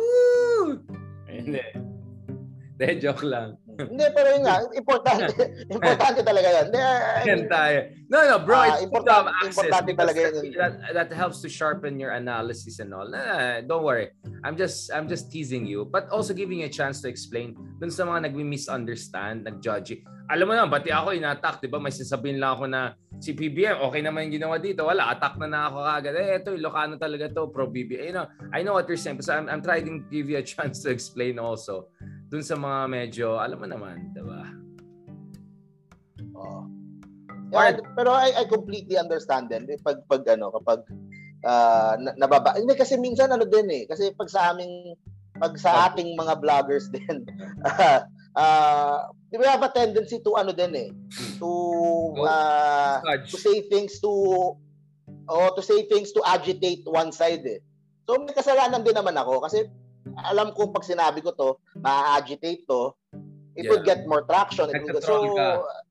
Hindi. 1.25 1.63
Hindi, 2.75 2.87
joke 2.99 3.23
lang. 3.23 3.55
Hindi, 3.79 4.05
pero 4.11 4.27
yun 4.35 4.43
nga, 4.43 4.55
importante, 4.75 5.31
importante 5.75 6.19
talaga 6.19 6.47
yan. 6.51 6.67
Hindi, 6.67 6.83
I 6.83 7.23
mean. 7.23 7.47
No, 8.11 8.17
no, 8.27 8.35
bro. 8.43 8.59
Ah, 8.59 8.75
it's 8.75 8.83
important- 8.83 9.07
good 9.07 9.23
to 9.23 9.31
access 9.31 9.55
importante 9.55 9.91
talaga 9.95 10.19
yun. 10.19 10.33
That, 10.59 10.73
that 10.91 11.09
helps 11.15 11.39
to 11.45 11.49
sharpen 11.49 11.95
your 11.95 12.11
analysis 12.11 12.83
and 12.83 12.91
all. 12.91 13.07
Nah, 13.07 13.61
don't 13.63 13.85
worry. 13.87 14.11
I'm 14.43 14.59
just 14.59 14.91
I'm 14.91 15.07
just 15.07 15.31
teasing 15.31 15.63
you, 15.63 15.87
but 15.87 16.09
also 16.11 16.33
giving 16.35 16.59
you 16.59 16.67
a 16.67 16.73
chance 16.73 16.99
to 17.03 17.07
explain 17.07 17.55
dun 17.79 17.91
sa 17.91 18.03
mga 18.03 18.27
nagmi-misunderstand, 18.31 19.47
nag-judge. 19.47 20.03
Alam 20.29 20.45
mo 20.45 20.53
naman, 20.53 20.69
pati 20.69 20.93
ako 20.93 21.17
inattack, 21.17 21.57
di 21.57 21.65
ba? 21.65 21.81
May 21.81 21.89
sasabihin 21.89 22.37
lang 22.37 22.53
ako 22.53 22.69
na 22.69 22.93
si 23.17 23.33
PBM, 23.33 23.81
okay 23.81 24.05
naman 24.05 24.29
yung 24.29 24.37
ginawa 24.37 24.61
dito. 24.61 24.85
Wala, 24.85 25.09
attack 25.09 25.41
na 25.41 25.49
na 25.49 25.59
ako 25.65 25.77
kagad. 25.81 26.13
Eh, 26.21 26.37
ito, 26.37 26.53
Ilocano 26.53 27.01
talaga 27.01 27.25
to, 27.33 27.49
pro 27.49 27.65
BBM. 27.65 28.13
You 28.13 28.15
know, 28.15 28.27
I 28.53 28.61
know 28.61 28.77
what 28.77 28.85
you're 28.85 29.01
saying, 29.01 29.25
so 29.25 29.33
I'm, 29.33 29.49
I'm 29.49 29.65
trying 29.65 29.89
to 29.89 30.05
give 30.13 30.29
you 30.29 30.37
a 30.37 30.45
chance 30.53 30.85
to 30.85 30.93
explain 30.93 31.41
also 31.41 31.89
dun 32.29 32.45
sa 32.45 32.55
mga 32.55 32.79
medyo, 32.85 33.27
alam 33.41 33.57
mo 33.57 33.67
naman, 33.67 34.13
di 34.13 34.21
ba? 34.21 34.41
oh. 36.37 36.63
Yeah, 37.49 37.81
pero 37.97 38.13
I, 38.13 38.29
I 38.37 38.45
completely 38.45 38.93
understand 39.01 39.49
din. 39.49 39.65
Eh, 39.65 39.81
Pag, 39.81 40.05
pag 40.05 40.21
ano, 40.29 40.53
kapag 40.53 40.85
uh, 41.41 41.97
na, 41.97 42.13
nababa. 42.13 42.53
Hindi 42.53 42.77
kasi 42.77 42.93
minsan 43.01 43.33
ano 43.33 43.41
din 43.49 43.65
eh. 43.73 43.83
Kasi 43.89 44.13
pag 44.13 44.29
sa 44.29 44.53
aming, 44.53 44.93
pag 45.41 45.57
sa 45.57 45.89
ating 45.89 46.13
mga 46.13 46.37
vloggers 46.37 46.91
din, 46.95 47.25
uh, 47.65 48.05
uh, 48.37 49.09
we 49.33 49.41
have 49.45 49.65
a 49.65 49.71
tendency 49.73 50.21
to 50.21 50.35
ano 50.37 50.51
din 50.53 50.73
eh, 50.75 50.89
to 51.41 51.49
uh, 52.21 53.01
to 53.01 53.07
Judge. 53.25 53.41
say 53.41 53.57
things 53.65 53.97
to 53.97 54.11
oh, 55.29 55.49
to 55.57 55.61
say 55.65 55.85
things 55.89 56.11
to 56.13 56.21
agitate 56.29 56.85
one 56.85 57.09
side 57.13 57.41
eh. 57.45 57.61
So 58.09 58.17
may 58.21 58.33
kasalanan 58.33 58.85
din 58.85 58.97
naman 58.97 59.17
ako 59.17 59.41
kasi 59.45 59.69
alam 60.27 60.51
ko 60.51 60.71
pag 60.73 60.83
sinabi 60.83 61.23
ko 61.23 61.31
to, 61.35 61.49
ma-agitate 61.79 62.65
to, 62.67 62.93
it 63.55 63.65
yeah. 63.65 63.71
would 63.71 63.85
get 63.85 64.07
more 64.07 64.23
traction. 64.23 64.71
It 64.71 64.83
would, 64.83 65.03
so 65.03 65.23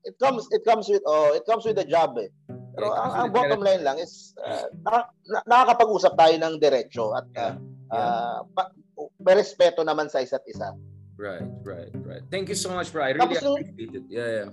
it 0.03 0.15
comes 0.17 0.49
it 0.51 0.65
comes 0.65 0.89
with 0.89 1.03
oh, 1.05 1.33
it 1.37 1.45
comes 1.45 1.65
with 1.65 1.77
the 1.77 1.85
job 1.85 2.17
eh. 2.17 2.29
Pero 2.49 2.89
yeah, 2.89 3.01
ang, 3.01 3.11
ang 3.13 3.29
bottom 3.33 3.61
line 3.61 3.83
lang 3.83 3.97
is 3.99 4.33
uh, 4.41 4.69
na, 4.85 5.09
na, 5.27 5.39
nakakapag-usap 5.45 6.13
tayo 6.15 6.35
ng 6.37 6.53
diretso 6.61 7.11
at 7.13 7.27
uh, 7.35 7.41
yeah. 7.41 7.53
uh, 7.91 8.39
pa, 8.55 8.71
may 9.19 9.35
respeto 9.37 9.83
naman 9.83 10.07
sa 10.07 10.23
isa't 10.23 10.45
isa. 10.47 10.73
Right, 11.19 11.43
right, 11.67 11.91
right. 12.07 12.23
Thank 12.31 12.47
you 12.47 12.55
so 12.55 12.71
much, 12.71 12.95
bro. 12.95 13.03
I 13.03 13.11
really 13.11 13.35
Tapos, 13.35 13.43
appreciate 13.43 13.91
it. 13.91 14.05
Yeah, 14.07 14.29
yeah. 14.31 14.49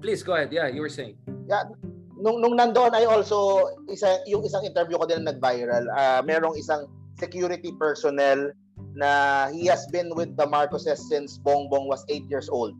Please 0.00 0.24
go 0.24 0.32
ahead. 0.32 0.48
Yeah, 0.48 0.72
you 0.72 0.80
were 0.80 0.92
saying. 0.92 1.20
Yeah, 1.44 1.68
nung 2.16 2.40
nung 2.40 2.56
nandoon 2.56 2.96
ay 2.96 3.04
also 3.04 3.68
isa 3.92 4.24
yung 4.24 4.42
isang 4.42 4.64
interview 4.64 4.96
ko 4.96 5.04
din 5.04 5.28
nag-viral. 5.28 5.84
Uh, 5.92 6.20
merong 6.24 6.56
isang 6.56 6.88
security 7.20 7.74
personnel 7.76 8.50
na 8.98 9.46
he 9.54 9.70
has 9.70 9.86
been 9.94 10.10
with 10.18 10.34
the 10.34 10.42
Marcoses 10.42 10.98
since 11.06 11.38
Bongbong 11.38 11.86
was 11.86 12.02
8 12.10 12.26
years 12.26 12.50
old. 12.50 12.74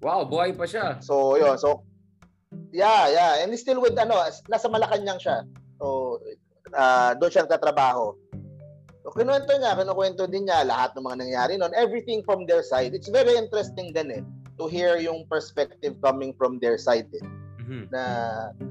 Wow, 0.00 0.24
buhay 0.24 0.56
pa 0.56 0.64
siya. 0.64 0.96
So, 1.04 1.36
yun. 1.36 1.60
So, 1.60 1.84
yeah, 2.72 3.12
yeah. 3.12 3.44
And 3.44 3.52
he's 3.52 3.60
still 3.60 3.84
with, 3.84 4.00
ano, 4.00 4.16
nasa 4.48 4.72
Malacanang 4.72 5.20
siya. 5.20 5.44
So, 5.76 6.18
uh, 6.72 7.12
doon 7.20 7.28
siya 7.28 7.44
nagtatrabaho. 7.44 8.16
So, 9.04 9.12
kinuwento 9.12 9.52
niya, 9.60 9.76
kinukwento 9.76 10.24
din 10.24 10.48
niya 10.48 10.64
lahat 10.64 10.96
ng 10.96 11.04
mga 11.04 11.16
nangyari 11.20 11.52
noon. 11.60 11.76
Everything 11.76 12.24
from 12.24 12.48
their 12.48 12.64
side. 12.64 12.96
It's 12.96 13.12
very 13.12 13.36
interesting 13.36 13.92
din 13.92 14.08
eh 14.08 14.24
to 14.60 14.68
hear 14.68 15.00
yung 15.00 15.24
perspective 15.28 15.96
coming 16.04 16.36
from 16.36 16.60
their 16.60 16.76
side 16.76 17.08
eh. 17.16 17.24
Mm-hmm. 17.64 17.82
Na, 17.88 18.02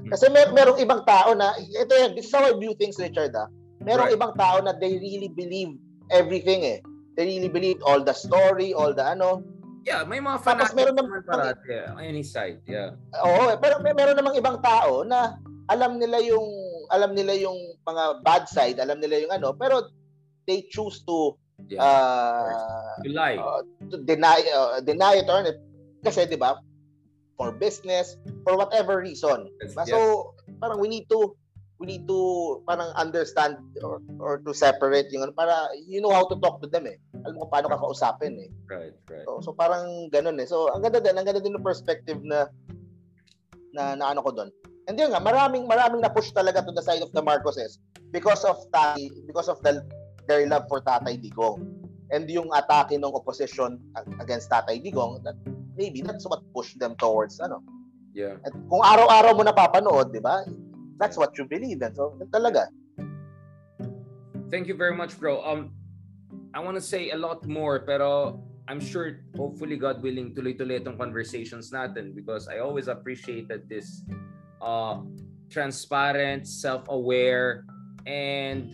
kasi 0.06 0.30
mer 0.30 0.54
merong 0.54 0.78
ibang 0.78 1.02
tao 1.02 1.34
na, 1.34 1.54
ito 1.58 1.94
yan, 1.94 2.14
this 2.14 2.30
is 2.30 2.34
how 2.34 2.46
I 2.46 2.54
view 2.54 2.78
things, 2.78 2.98
Richard 2.98 3.34
ah. 3.34 3.50
Merong 3.82 4.14
right. 4.14 4.18
ibang 4.18 4.34
tao 4.38 4.62
na 4.62 4.70
they 4.70 4.98
really 5.02 5.30
believe 5.30 5.74
everything 6.10 6.66
eh. 6.66 6.78
They 7.16 7.26
really 7.26 7.50
believe 7.50 7.82
all 7.82 8.02
the 8.02 8.14
story, 8.14 8.74
all 8.74 8.94
the 8.94 9.04
ano. 9.04 9.42
Yeah, 9.84 10.04
may 10.04 10.20
mga 10.20 10.44
fanatics 10.44 10.76
meron 10.76 10.96
naman 10.96 11.24
parati 11.24 11.88
on 11.88 12.04
any 12.04 12.20
side. 12.20 12.60
Yeah. 12.68 13.00
Oo, 13.24 13.48
eh, 13.48 13.56
pero 13.56 13.80
may 13.80 13.96
meron 13.96 14.16
namang 14.20 14.36
ibang 14.36 14.60
tao 14.60 15.02
na 15.02 15.40
alam 15.72 15.96
nila 15.96 16.20
yung 16.20 16.44
alam 16.92 17.16
nila 17.16 17.32
yung 17.38 17.56
mga 17.86 18.20
bad 18.20 18.44
side, 18.50 18.76
alam 18.76 19.00
nila 19.00 19.24
yung 19.24 19.32
ano, 19.32 19.56
pero 19.56 19.88
they 20.44 20.66
choose 20.68 21.00
to 21.06 21.38
yeah, 21.70 21.80
uh, 21.80 23.00
to 23.00 23.08
lie. 23.08 23.40
Uh, 23.40 23.62
to 23.88 24.02
deny 24.04 24.40
uh, 24.52 24.82
deny 24.84 25.22
it 25.22 25.28
or 25.30 25.46
kasi 26.04 26.28
'di 26.28 26.36
ba? 26.36 26.60
For 27.40 27.56
business, 27.56 28.20
for 28.44 28.60
whatever 28.60 29.00
reason. 29.00 29.48
Yes, 29.64 29.72
so 29.88 30.34
yes. 30.44 30.60
parang 30.60 30.76
we 30.76 30.92
need 30.92 31.08
to 31.08 31.32
we 31.80 31.88
need 31.88 32.04
to 32.04 32.60
parang 32.68 32.92
understand 32.94 33.56
or, 33.80 34.04
or 34.20 34.36
to 34.44 34.52
separate 34.52 35.08
yung 35.08 35.24
ano 35.24 35.32
para 35.32 35.72
you 35.88 36.04
know 36.04 36.12
how 36.12 36.28
to 36.28 36.36
talk 36.44 36.60
to 36.60 36.68
them 36.68 36.84
eh. 36.84 37.00
Alam 37.24 37.40
mo 37.40 37.48
paano 37.48 37.72
ka 37.72 37.80
kausapin 37.80 38.36
eh. 38.36 38.52
Right, 38.68 38.92
right. 39.08 39.24
So, 39.24 39.40
so 39.40 39.50
parang 39.56 40.12
ganun 40.12 40.36
eh. 40.36 40.46
So 40.46 40.68
ang 40.68 40.84
ganda 40.84 41.00
din, 41.00 41.16
ang 41.16 41.24
ganda 41.24 41.40
din 41.40 41.56
ng 41.56 41.64
perspective 41.64 42.20
na 42.20 42.52
na, 43.72 43.96
na 43.96 44.12
ano 44.12 44.20
ko 44.20 44.30
doon. 44.30 44.52
And 44.92 45.00
yun 45.00 45.16
nga, 45.16 45.24
maraming 45.24 45.64
maraming 45.64 46.04
na-push 46.04 46.36
talaga 46.36 46.60
to 46.60 46.72
the 46.76 46.84
side 46.84 47.00
of 47.00 47.10
the 47.16 47.24
Marcoses 47.24 47.80
because 48.12 48.44
of 48.44 48.60
Tatay, 48.68 49.08
because 49.24 49.48
of 49.48 49.56
the 49.64 49.80
their 50.28 50.44
love 50.44 50.68
for 50.68 50.84
Tatay 50.84 51.16
Digong. 51.16 51.64
And 52.10 52.26
yung 52.26 52.50
atake 52.50 52.98
ng 52.98 53.14
opposition 53.14 53.80
against 54.20 54.52
Tatay 54.52 54.84
Digong, 54.84 55.24
that 55.24 55.38
maybe 55.78 56.04
that's 56.04 56.28
what 56.28 56.44
pushed 56.52 56.76
them 56.76 56.92
towards 57.00 57.40
ano. 57.40 57.64
Yeah. 58.12 58.36
At 58.42 58.52
kung 58.68 58.82
araw-araw 58.82 59.32
mo 59.38 59.46
napapanood, 59.46 60.10
'di 60.10 60.20
ba? 60.20 60.42
That's 61.00 61.16
what 61.16 61.32
you 61.40 61.48
believe 61.48 61.80
in. 61.80 61.94
So, 61.96 62.20
talaga. 62.28 62.68
Thank 64.52 64.68
you 64.68 64.76
very 64.76 64.94
much, 64.94 65.16
bro. 65.18 65.40
Um, 65.40 65.72
I 66.52 66.60
want 66.60 66.76
to 66.76 66.84
say 66.84 67.10
a 67.10 67.16
lot 67.16 67.46
more, 67.46 67.80
pero 67.80 68.42
I'm 68.68 68.78
sure, 68.78 69.24
hopefully, 69.34 69.80
God 69.80 70.02
willing, 70.02 70.34
tuloy-tuloy 70.36 70.84
itong 70.84 71.00
conversations 71.00 71.72
natin 71.72 72.14
because 72.14 72.46
I 72.46 72.60
always 72.60 72.86
appreciated 72.86 73.66
this 73.66 74.04
uh, 74.60 75.00
transparent, 75.48 76.46
self-aware, 76.46 77.64
and 78.06 78.70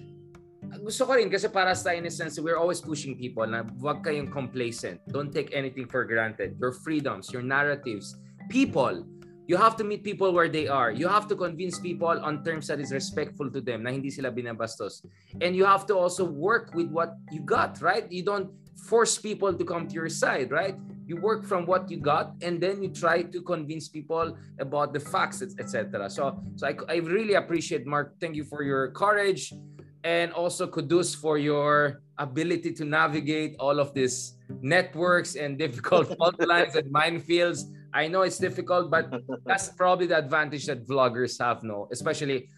gusto 0.83 1.07
ko 1.07 1.15
rin 1.15 1.31
kasi 1.31 1.49
para 1.49 1.73
sa 1.77 1.95
in 1.95 2.05
a 2.05 2.13
sense, 2.13 2.41
we're 2.41 2.59
always 2.59 2.81
pushing 2.81 3.17
people 3.17 3.47
na 3.47 3.63
wag 3.81 4.03
kayong 4.03 4.29
complacent. 4.33 5.01
Don't 5.09 5.33
take 5.33 5.55
anything 5.55 5.87
for 5.87 6.05
granted. 6.05 6.59
Your 6.59 6.73
freedoms, 6.73 7.31
your 7.31 7.45
narratives, 7.45 8.17
people, 8.51 9.07
you 9.47 9.57
have 9.57 9.77
to 9.77 9.85
meet 9.85 10.03
people 10.03 10.33
where 10.33 10.49
they 10.49 10.67
are. 10.67 10.91
You 10.91 11.09
have 11.09 11.29
to 11.29 11.37
convince 11.37 11.79
people 11.79 12.09
on 12.09 12.43
terms 12.45 12.67
that 12.67 12.81
is 12.81 12.93
respectful 12.93 13.51
to 13.51 13.61
them 13.61 13.85
na 13.85 13.91
hindi 13.91 14.11
sila 14.11 14.31
binabastos. 14.31 15.07
And 15.41 15.55
you 15.55 15.65
have 15.65 15.87
to 15.87 15.95
also 15.95 16.25
work 16.25 16.75
with 16.75 16.91
what 16.91 17.15
you 17.31 17.41
got, 17.41 17.81
right? 17.81 18.11
You 18.11 18.23
don't 18.27 18.51
force 18.75 19.17
people 19.17 19.55
to 19.55 19.65
come 19.65 19.87
to 19.87 19.95
your 19.95 20.11
side, 20.11 20.51
right? 20.51 20.75
You 21.07 21.17
work 21.17 21.47
from 21.47 21.65
what 21.65 21.89
you 21.91 21.99
got 21.99 22.35
and 22.43 22.61
then 22.61 22.83
you 22.83 22.91
try 22.91 23.23
to 23.23 23.41
convince 23.41 23.89
people 23.89 24.37
about 24.59 24.93
the 24.93 25.01
facts, 25.01 25.43
etc. 25.43 26.11
So, 26.11 26.43
so 26.57 26.67
I, 26.67 26.75
I 26.89 26.97
really 26.99 27.35
appreciate 27.35 27.87
Mark. 27.87 28.19
Thank 28.21 28.35
you 28.35 28.45
for 28.45 28.63
your 28.63 28.91
courage 28.91 29.55
and 30.03 30.33
also 30.33 30.67
kudos 30.67 31.15
for 31.15 31.39
your 31.39 32.03
ability 32.19 32.73
to 32.73 32.85
navigate 32.85 33.55
all 33.59 33.79
of 33.79 33.95
these 33.95 34.35
networks 34.61 35.37
and 35.37 35.59
difficult 35.65 36.17
fault 36.19 36.39
lines 36.45 36.75
and 36.75 36.93
minefields 36.93 37.71
I 37.97 38.13
know 38.13 38.29
it's 38.29 38.37
difficult, 38.37 38.93
but 38.93 39.09
that's 39.49 39.73
probably 39.73 40.07
the 40.07 40.21
advantage 40.21 40.69
that 40.69 40.85
vloggers 40.85 41.41
have, 41.41 41.65
no? 41.65 41.89
Especially 41.89 42.53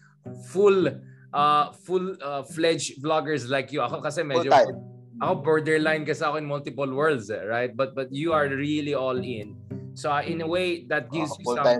full 0.51 0.91
uh 1.31 1.71
full 1.87 2.17
uh, 2.19 2.43
fledged 2.43 2.99
vloggers 2.99 3.47
like 3.47 3.71
you. 3.71 3.79
Ako 3.79 4.03
kasi 4.03 4.19
medyo 4.27 4.51
ako 5.23 5.33
borderline 5.39 6.03
kasi 6.03 6.27
ako 6.27 6.43
in 6.43 6.47
multiple 6.47 6.91
worlds, 6.91 7.31
eh, 7.31 7.47
right? 7.47 7.71
But 7.71 7.95
but 7.95 8.11
you 8.11 8.35
are 8.35 8.51
really 8.51 8.91
all 8.91 9.15
in. 9.15 9.55
So 9.95 10.11
uh, 10.11 10.27
in 10.27 10.43
a 10.43 10.49
way 10.49 10.83
that 10.91 11.07
gives 11.07 11.31
uh, 11.31 11.39
you 11.39 11.45
some 11.55 11.79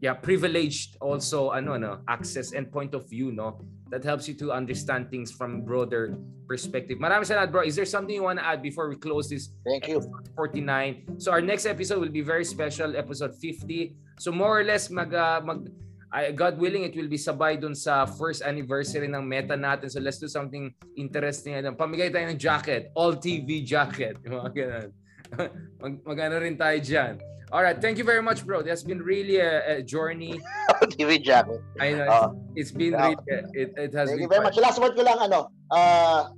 yeah, 0.00 0.14
privileged 0.14 0.96
also 1.00 1.50
ano 1.50 1.76
no, 1.76 1.92
access 2.08 2.56
and 2.56 2.72
point 2.72 2.94
of 2.94 3.04
view, 3.04 3.32
no? 3.32 3.60
That 3.88 4.04
helps 4.04 4.28
you 4.28 4.34
to 4.44 4.52
understand 4.52 5.08
things 5.08 5.32
from 5.32 5.64
broader 5.64 6.12
perspective. 6.44 7.00
Maraming 7.00 7.24
salamat, 7.24 7.48
bro. 7.48 7.64
Is 7.64 7.72
there 7.72 7.88
something 7.88 8.12
you 8.12 8.28
want 8.28 8.38
to 8.40 8.44
add 8.44 8.60
before 8.60 8.88
we 8.88 9.00
close 9.00 9.32
this? 9.32 9.48
Thank 9.64 9.88
you. 9.88 10.04
49. 10.36 11.20
So 11.20 11.32
our 11.32 11.40
next 11.40 11.64
episode 11.64 12.00
will 12.00 12.12
be 12.12 12.20
very 12.20 12.44
special, 12.44 12.96
episode 12.96 13.32
50. 13.36 13.96
So 14.20 14.28
more 14.28 14.60
or 14.60 14.64
less 14.64 14.92
mag 14.92 15.14
uh, 15.16 15.40
mag 15.40 15.72
I, 16.08 16.32
God 16.32 16.56
willing, 16.56 16.88
it 16.88 16.96
will 16.96 17.08
be 17.08 17.20
sabay 17.20 17.60
dun 17.60 17.76
sa 17.76 18.08
first 18.08 18.40
anniversary 18.40 19.08
ng 19.12 19.20
meta 19.28 19.52
natin. 19.52 19.92
So 19.92 20.00
let's 20.00 20.16
do 20.16 20.28
something 20.28 20.72
interesting. 20.96 21.52
Pamigay 21.76 22.08
tayo 22.08 22.32
ng 22.32 22.40
jacket. 22.40 22.88
All 22.96 23.12
TV 23.20 23.60
jacket. 23.60 24.16
Mga 24.24 24.50
ganun. 24.56 24.88
mag, 25.84 25.94
mag 26.08 26.18
ano 26.24 26.34
rin 26.40 26.56
tayo 26.56 26.80
dyan. 26.80 27.20
All 27.50 27.62
right, 27.62 27.80
thank 27.80 27.96
you 27.96 28.04
very 28.04 28.20
much, 28.20 28.44
bro. 28.44 28.60
That's 28.60 28.82
been 28.82 29.00
really 29.00 29.40
a, 29.40 29.80
a 29.80 29.82
journey. 29.82 30.40
TV 30.92 31.22
jacket. 31.22 31.64
I 31.80 31.92
know. 31.92 32.04
Uh, 32.04 32.28
it's 32.54 32.72
been 32.72 32.94
uh, 32.94 33.16
really, 33.16 33.16
it, 33.56 33.72
it 33.76 33.92
has 33.96 34.12
thank 34.12 34.20
been 34.20 34.28
you 34.28 34.28
very 34.28 34.44
fun. 34.44 34.52
much. 34.52 34.56
Last 34.60 34.76
word 34.80 34.92
ko 34.96 35.02
lang, 35.02 35.16
ano, 35.16 35.48
uh, 35.72 36.28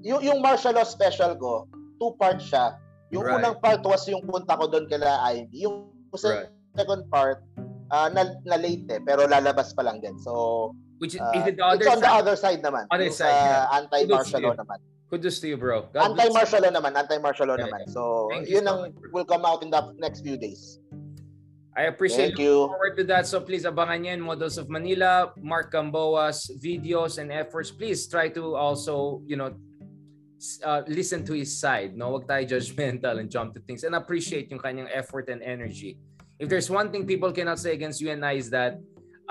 yung, 0.00 0.24
yung 0.24 0.40
martial 0.40 0.72
law 0.72 0.88
special 0.88 1.36
ko, 1.36 1.68
two 2.00 2.16
parts 2.16 2.48
siya. 2.48 2.80
Yung 3.12 3.28
right. 3.28 3.44
unang 3.44 3.60
part 3.60 3.84
was 3.84 4.08
yung 4.08 4.24
punta 4.24 4.56
ko 4.56 4.72
doon 4.72 4.88
kala 4.88 5.20
Ivy. 5.36 5.68
Yung 5.68 5.92
right. 6.16 6.48
second 6.72 7.04
part, 7.12 7.44
uh, 7.92 8.08
na, 8.08 8.32
na 8.48 8.56
late 8.56 8.88
eh, 8.88 9.00
pero 9.04 9.28
lalabas 9.28 9.76
pa 9.76 9.84
lang 9.84 10.00
din. 10.00 10.16
So, 10.24 10.72
Which 10.96 11.14
is, 11.14 11.20
uh, 11.20 11.36
is 11.36 11.52
it 11.52 11.56
the 11.60 11.64
other 11.66 11.84
it's 11.84 11.92
on 11.92 12.00
the 12.00 12.08
other 12.08 12.36
side 12.40 12.64
naman. 12.64 12.88
Other 12.88 13.12
side, 13.12 13.36
uh, 13.36 13.68
yeah. 13.68 13.76
anti-martial 13.84 14.40
law 14.40 14.56
naman. 14.56 14.80
Kudos 15.12 15.44
to 15.44 15.48
you, 15.52 15.60
bro. 15.60 15.92
God 15.92 16.16
anti-martial 16.16 16.64
law 16.64 16.72
naman, 16.72 16.96
anti-martial 16.96 17.44
law 17.44 17.60
yeah, 17.60 17.68
naman. 17.68 17.84
So, 17.92 18.32
Thank 18.32 18.48
yun 18.48 18.64
ang 18.64 18.96
so 18.96 19.12
will 19.12 19.28
come 19.28 19.44
out 19.44 19.60
in 19.60 19.68
the 19.68 19.92
next 20.00 20.24
few 20.24 20.40
days. 20.40 20.80
I 21.76 21.92
appreciate 21.92 22.32
Thank 22.32 22.40
you. 22.40 22.72
forward 22.72 22.96
to 22.96 23.04
that. 23.12 23.28
So 23.28 23.44
please 23.44 23.68
abangan 23.68 24.08
yan, 24.08 24.24
Models 24.24 24.56
of 24.56 24.72
Manila, 24.72 25.36
Mark 25.36 25.72
Gamboa's 25.72 26.48
videos 26.56 27.20
and 27.20 27.28
efforts. 27.28 27.68
Please 27.68 28.08
try 28.08 28.32
to 28.32 28.56
also, 28.56 29.20
you 29.28 29.36
know, 29.36 29.52
uh, 30.64 30.80
listen 30.88 31.24
to 31.28 31.36
his 31.36 31.60
side. 31.60 31.92
No, 31.92 32.16
wag 32.16 32.24
tayo 32.24 32.48
judgmental 32.48 33.20
and 33.20 33.28
jump 33.28 33.52
to 33.56 33.60
things 33.64 33.84
and 33.84 33.92
appreciate 33.92 34.48
yung 34.48 34.64
kanyang 34.64 34.88
effort 34.92 35.28
and 35.28 35.44
energy. 35.44 36.00
If 36.40 36.48
there's 36.48 36.72
one 36.72 36.88
thing 36.88 37.04
people 37.04 37.32
cannot 37.32 37.60
say 37.60 37.76
against 37.76 38.00
you 38.00 38.12
and 38.12 38.24
I 38.24 38.40
is 38.40 38.48
that 38.52 38.80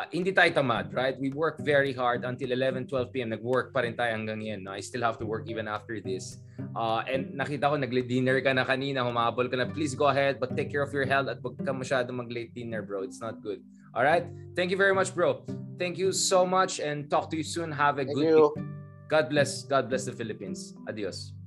uh, 0.02 0.10
hindi 0.10 0.34
tayo 0.34 0.50
tamad, 0.50 0.90
right? 0.90 1.14
We 1.22 1.30
work 1.30 1.62
very 1.62 1.94
hard 1.94 2.26
until 2.26 2.50
11, 2.50 2.90
12 2.90 3.14
p.m. 3.14 3.30
Nag-work 3.30 3.70
pa 3.70 3.86
rin 3.86 3.94
tayo 3.94 4.18
hanggang 4.18 4.42
yan. 4.42 4.66
No? 4.66 4.74
I 4.74 4.82
still 4.82 5.06
have 5.06 5.22
to 5.22 5.26
work 5.30 5.46
even 5.46 5.70
after 5.70 6.02
this. 6.02 6.42
Uh, 6.74 7.06
and 7.06 7.38
nakita 7.38 7.70
ko, 7.70 7.78
nag-dinner 7.78 8.42
ka 8.42 8.54
na 8.54 8.66
kanina, 8.66 9.06
humabol 9.06 9.46
ka 9.46 9.62
na. 9.62 9.70
Please 9.70 9.94
go 9.94 10.10
ahead, 10.10 10.42
but 10.42 10.58
take 10.58 10.74
care 10.74 10.82
of 10.82 10.90
your 10.90 11.06
health 11.06 11.30
at 11.30 11.38
wag 11.46 11.62
ka 11.62 11.70
masyado 11.70 12.10
mag-late 12.10 12.54
dinner, 12.58 12.82
bro. 12.82 13.06
It's 13.06 13.22
not 13.22 13.46
good. 13.46 13.62
All 13.94 14.04
right? 14.04 14.26
Thank 14.58 14.74
you 14.74 14.80
very 14.80 14.98
much, 14.98 15.14
bro. 15.14 15.46
Thank 15.78 15.98
you 16.02 16.14
so 16.14 16.46
much 16.46 16.82
and 16.82 17.10
talk 17.10 17.30
to 17.30 17.38
you 17.38 17.46
soon. 17.46 17.70
Have 17.70 18.02
a 18.02 18.06
Thank 18.06 18.18
good 18.18 18.26
you. 18.26 18.54
God 19.06 19.30
bless. 19.30 19.68
God 19.68 19.90
bless 19.90 20.06
the 20.06 20.16
Philippines. 20.16 20.74
Adios. 20.88 21.41